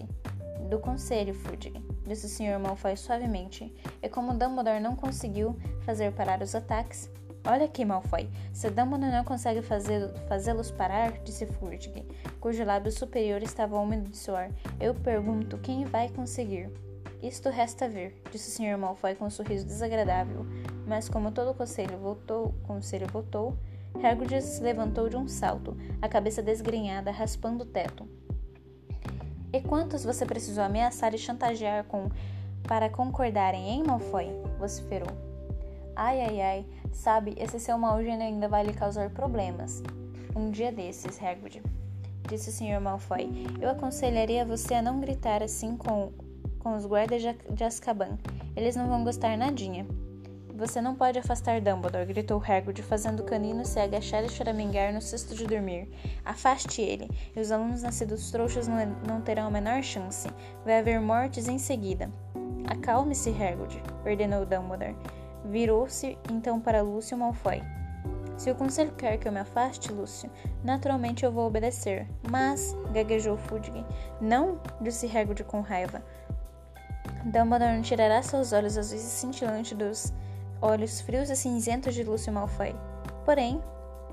Do 0.68 0.78
Conselho 0.78 1.34
Fudge, 1.34 1.72
disse 2.06 2.26
o 2.26 2.28
Sr. 2.28 2.58
Malfoy 2.60 2.96
suavemente. 2.96 3.72
E 4.02 4.08
como 4.08 4.34
Dumbledore 4.34 4.80
não 4.80 4.96
conseguiu 4.96 5.56
fazer 5.82 6.12
parar 6.12 6.42
os 6.42 6.54
ataques, 6.54 7.10
Olha 7.48 7.66
aqui, 7.66 7.84
Malfoy. 7.84 8.28
Se 8.52 8.68
Dumbledore 8.68 9.12
não 9.12 9.22
consegue 9.22 9.62
fazê-los 9.62 10.72
parar, 10.72 11.12
disse 11.22 11.46
Fudge, 11.46 12.04
cujo 12.40 12.64
lábio 12.64 12.90
superior 12.90 13.40
estava 13.40 13.78
úmido 13.78 14.10
de 14.10 14.16
suor, 14.16 14.48
eu 14.80 14.92
pergunto 14.92 15.56
quem 15.58 15.84
vai 15.84 16.08
conseguir. 16.08 16.68
Isto 17.22 17.48
resta 17.48 17.88
ver, 17.88 18.20
disse 18.32 18.48
o 18.48 18.52
Sr. 18.52 18.76
Malfoy 18.76 19.14
com 19.14 19.26
um 19.26 19.30
sorriso 19.30 19.64
desagradável, 19.64 20.44
mas 20.88 21.08
como 21.08 21.30
todo 21.30 21.52
o 21.52 21.54
conselho 21.54 21.96
votou, 21.98 22.46
o 22.46 22.66
conselho 22.66 23.06
votou, 23.06 23.56
Hagrid 24.02 24.42
se 24.42 24.60
levantou 24.60 25.08
de 25.08 25.16
um 25.16 25.28
salto, 25.28 25.76
a 26.02 26.08
cabeça 26.08 26.42
desgrenhada, 26.42 27.12
raspando 27.12 27.62
o 27.62 27.66
teto. 27.66 28.08
E 29.52 29.60
quantos 29.60 30.04
você 30.04 30.26
precisou 30.26 30.64
ameaçar 30.64 31.14
e 31.14 31.18
chantagear 31.18 31.84
com 31.84 32.10
para 32.64 32.90
concordarem, 32.90 33.68
hein, 33.68 33.84
Malfoy? 33.86 34.26
vociferou. 34.58 35.35
Ai, 35.96 36.20
ai, 36.20 36.40
ai, 36.40 36.66
sabe, 36.92 37.34
esse 37.38 37.58
seu 37.58 37.78
mau 37.78 38.02
gênio 38.02 38.26
ainda 38.26 38.48
vai 38.48 38.64
lhe 38.64 38.74
causar 38.74 39.10
problemas. 39.10 39.82
Um 40.36 40.50
dia 40.50 40.70
desses, 40.70 41.20
Hagrid, 41.22 41.62
disse 42.28 42.50
o 42.50 42.52
Sr. 42.52 42.80
Malfoy, 42.80 43.30
eu 43.60 43.70
aconselharia 43.70 44.44
você 44.44 44.74
a 44.74 44.82
não 44.82 45.00
gritar 45.00 45.42
assim 45.42 45.76
com 45.76 46.12
com 46.66 46.74
os 46.74 46.84
guardas 46.84 47.22
de 47.22 47.62
Azkaban. 47.62 48.18
Eles 48.56 48.74
não 48.74 48.88
vão 48.88 49.04
gostar 49.04 49.38
nadinha. 49.38 49.86
Você 50.56 50.80
não 50.80 50.96
pode 50.96 51.16
afastar 51.16 51.60
Dumbledore, 51.60 52.06
gritou 52.06 52.42
Hagrid, 52.44 52.82
fazendo 52.82 53.20
o 53.20 53.24
canino 53.24 53.64
se 53.64 53.78
agachar 53.78 54.24
e 54.24 54.28
choramingar 54.28 54.92
no 54.92 55.00
cesto 55.00 55.36
de 55.36 55.46
dormir. 55.46 55.88
Afaste 56.24 56.82
ele, 56.82 57.08
e 57.36 57.38
os 57.38 57.52
alunos 57.52 57.84
nascidos 57.84 58.32
trouxas 58.32 58.66
não, 58.66 58.84
não 59.06 59.20
terão 59.20 59.46
a 59.46 59.50
menor 59.50 59.80
chance. 59.80 60.28
Vai 60.64 60.80
haver 60.80 61.00
mortes 61.00 61.46
em 61.46 61.58
seguida. 61.58 62.10
Acalme-se, 62.68 63.30
Hagrid, 63.30 63.80
ordenou 64.04 64.44
Dumbledore. 64.44 64.96
Virou-se 65.50 66.18
então 66.30 66.60
para 66.60 66.82
Lúcio 66.82 67.16
Malfoy. 67.16 67.62
Se 68.36 68.50
o 68.50 68.54
conselho 68.54 68.92
quer 68.92 69.16
que 69.16 69.26
eu 69.26 69.32
me 69.32 69.40
afaste, 69.40 69.90
Lúcio, 69.90 70.30
naturalmente 70.62 71.24
eu 71.24 71.32
vou 71.32 71.46
obedecer. 71.46 72.06
Mas, 72.30 72.76
gaguejou 72.92 73.36
Fudge. 73.36 73.72
Não, 74.20 74.60
disse 74.80 75.06
Hagrid 75.06 75.44
com 75.44 75.60
raiva. 75.60 76.02
Dumbledore 77.24 77.74
não 77.74 77.82
tirará 77.82 78.22
seus 78.22 78.52
olhos 78.52 78.76
azuis 78.76 79.02
e 79.02 79.08
cintilantes 79.08 79.76
dos 79.76 80.12
olhos 80.60 81.00
frios 81.00 81.30
e 81.30 81.36
cinzentos 81.36 81.94
de 81.94 82.02
Lúcio 82.02 82.32
Malfoy. 82.32 82.74
Porém, 83.24 83.62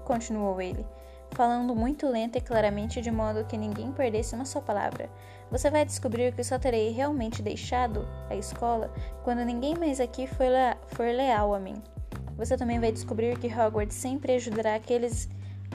continuou 0.05 0.61
ele, 0.61 0.85
falando 1.33 1.75
muito 1.75 2.07
lenta 2.07 2.37
e 2.37 2.41
claramente 2.41 3.01
de 3.01 3.11
modo 3.11 3.45
que 3.45 3.57
ninguém 3.57 3.91
perdesse 3.91 4.35
uma 4.35 4.45
só 4.45 4.61
palavra. 4.61 5.09
Você 5.51 5.69
vai 5.69 5.85
descobrir 5.85 6.33
que 6.33 6.43
só 6.43 6.57
terei 6.57 6.91
realmente 6.91 7.41
deixado 7.41 8.07
a 8.29 8.35
escola 8.35 8.93
quando 9.23 9.45
ninguém 9.45 9.75
mais 9.75 9.99
aqui 9.99 10.27
for, 10.27 10.45
le 10.45 10.75
for 10.87 11.07
leal 11.07 11.53
a 11.53 11.59
mim. 11.59 11.81
Você 12.37 12.57
também 12.57 12.79
vai 12.79 12.91
descobrir 12.91 13.37
que 13.37 13.47
Hogwarts 13.47 13.95
sempre 13.95 14.33
ajudará 14.33 14.75
aqueles 14.75 15.29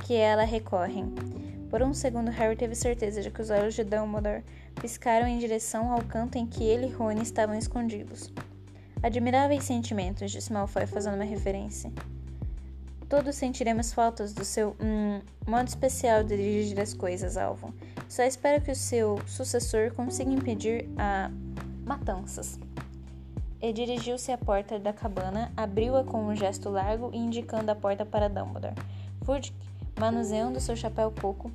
que 0.05 0.14
ela 0.14 0.44
recorrem. 0.44 1.14
Por 1.71 1.83
um 1.83 1.92
segundo, 1.92 2.31
Harry 2.31 2.57
teve 2.57 2.75
certeza 2.75 3.21
de 3.21 3.31
que 3.31 3.42
os 3.42 3.51
olhos 3.51 3.75
de 3.75 3.85
Dumbledore 3.85 4.42
piscaram 4.81 5.27
em 5.27 5.38
direção 5.38 5.92
ao 5.92 6.03
canto 6.03 6.38
em 6.38 6.47
que 6.47 6.64
ele 6.64 6.87
e 6.87 6.90
Rony 6.90 7.23
estavam 7.23 7.57
escondidos. 7.57 8.33
Admiráveis 9.03 9.64
sentimentos, 9.64 10.31
disse 10.31 10.53
Malfoy, 10.53 10.87
fazendo 10.87 11.14
uma 11.14 11.25
referência. 11.25 11.92
Todos 13.09 13.37
sentiremos 13.37 13.92
faltas 13.94 14.35
do 14.35 14.44
seu 14.44 14.77
hum, 14.79 15.21
modo 15.47 15.66
especial 15.66 16.23
de 16.23 16.37
dirigir 16.37 16.79
as 16.79 16.92
coisas, 16.92 17.38
Alvo. 17.38 17.73
Só 18.07 18.23
espero 18.23 18.62
que 18.62 18.71
o 18.71 18.77
seu 18.77 19.18
sucessor 19.27 19.92
consiga 19.94 20.31
impedir 20.31 20.90
a 20.99 21.31
matanças. 21.87 22.59
E 23.62 23.73
dirigiu-se 23.73 24.31
à 24.31 24.37
porta 24.37 24.79
da 24.79 24.92
cabana, 24.92 25.51
abriu-a 25.57 26.05
com 26.05 26.23
um 26.27 26.37
gesto 26.37 26.68
largo 26.68 27.11
e 27.14 27.16
indicando 27.16 27.71
a 27.71 27.75
porta 27.75 28.05
para 28.05 28.29
Dumbledore. 28.29 28.75
Fudge 29.25 29.55
manuseando 29.99 30.61
seu 30.61 30.77
chapéu 30.77 31.11
coco, 31.11 31.51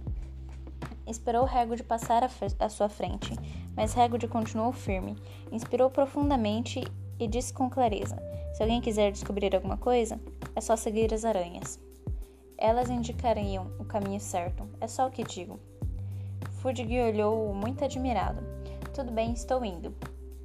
esperou 1.07 1.45
Hagrid 1.45 1.83
passar 1.83 2.27
à 2.59 2.69
sua 2.69 2.89
frente, 2.89 3.31
mas 3.75 3.95
Hagrid 3.95 4.27
continuou 4.27 4.73
firme, 4.73 5.15
inspirou 5.51 5.89
profundamente 5.89 6.83
e 7.19 7.27
disse 7.27 7.53
com 7.53 7.69
clareza: 7.69 8.17
Se 8.53 8.61
alguém 8.61 8.79
quiser 8.79 9.11
descobrir 9.11 9.55
alguma 9.55 9.77
coisa, 9.77 10.19
é 10.55 10.61
só 10.61 10.75
seguir 10.75 11.11
as 11.11 11.25
aranhas. 11.25 11.79
Elas 12.55 12.87
indicariam 12.87 13.71
o 13.79 13.83
caminho 13.83 14.19
certo, 14.19 14.67
é 14.79 14.87
só 14.87 15.07
o 15.07 15.11
que 15.11 15.23
digo. 15.23 15.59
Fudge 16.61 16.83
olhou 16.99 17.51
muito 17.53 17.83
admirado. 17.83 18.43
Tudo 18.93 19.11
bem, 19.11 19.33
estou 19.33 19.65
indo, 19.65 19.93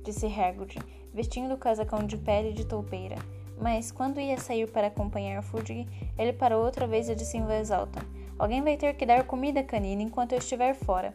disse 0.02 0.26
Hagrid, 0.26 0.78
vestindo 1.12 1.52
o 1.52 1.58
casacão 1.58 2.06
de 2.06 2.16
pele 2.16 2.54
de 2.54 2.64
toupeira. 2.64 3.16
Mas 3.60 3.92
quando 3.92 4.18
ia 4.18 4.38
sair 4.38 4.66
para 4.70 4.86
acompanhar 4.86 5.42
Fudge, 5.42 5.86
ele 6.16 6.32
parou 6.32 6.64
outra 6.64 6.86
vez 6.86 7.10
e 7.10 7.14
disse 7.14 7.36
em 7.36 7.44
voz 7.44 7.70
alta: 7.70 8.00
Alguém 8.38 8.62
vai 8.62 8.78
ter 8.78 8.94
que 8.94 9.04
dar 9.04 9.24
comida 9.24 9.62
canina 9.62 10.00
enquanto 10.00 10.32
eu 10.32 10.38
estiver 10.38 10.74
fora. 10.74 11.14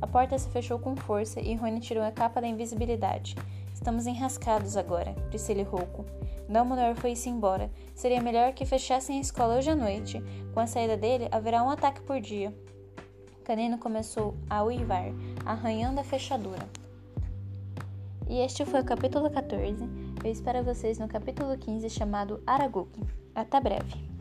A 0.00 0.06
porta 0.06 0.38
se 0.38 0.48
fechou 0.50 0.78
com 0.78 0.94
força 0.94 1.40
e 1.40 1.54
Rony 1.54 1.80
tirou 1.80 2.04
a 2.04 2.12
capa 2.12 2.40
da 2.40 2.46
invisibilidade. 2.46 3.34
Estamos 3.78 4.08
enrascados 4.08 4.76
agora, 4.76 5.14
disse 5.30 5.52
ele 5.52 5.62
rouco. 5.62 6.04
Dumbledore 6.48 6.96
foi-se 6.96 7.28
embora. 7.28 7.70
Seria 7.94 8.20
melhor 8.20 8.52
que 8.52 8.66
fechassem 8.66 9.18
a 9.18 9.20
escola 9.20 9.56
hoje 9.56 9.70
à 9.70 9.76
noite. 9.76 10.20
Com 10.52 10.58
a 10.58 10.66
saída 10.66 10.96
dele, 10.96 11.28
haverá 11.30 11.62
um 11.62 11.70
ataque 11.70 12.00
por 12.00 12.20
dia. 12.20 12.52
Canino 13.44 13.78
começou 13.78 14.34
a 14.50 14.64
uivar, 14.64 15.12
arranhando 15.46 16.00
a 16.00 16.04
fechadura. 16.04 16.68
E 18.28 18.40
este 18.40 18.66
foi 18.66 18.80
o 18.80 18.84
capítulo 18.84 19.30
14. 19.30 19.88
Eu 20.24 20.30
espero 20.32 20.64
vocês 20.64 20.98
no 20.98 21.06
capítulo 21.06 21.56
15 21.56 21.88
chamado 21.88 22.42
Aragog. 22.44 22.90
Até 23.32 23.60
breve! 23.60 24.17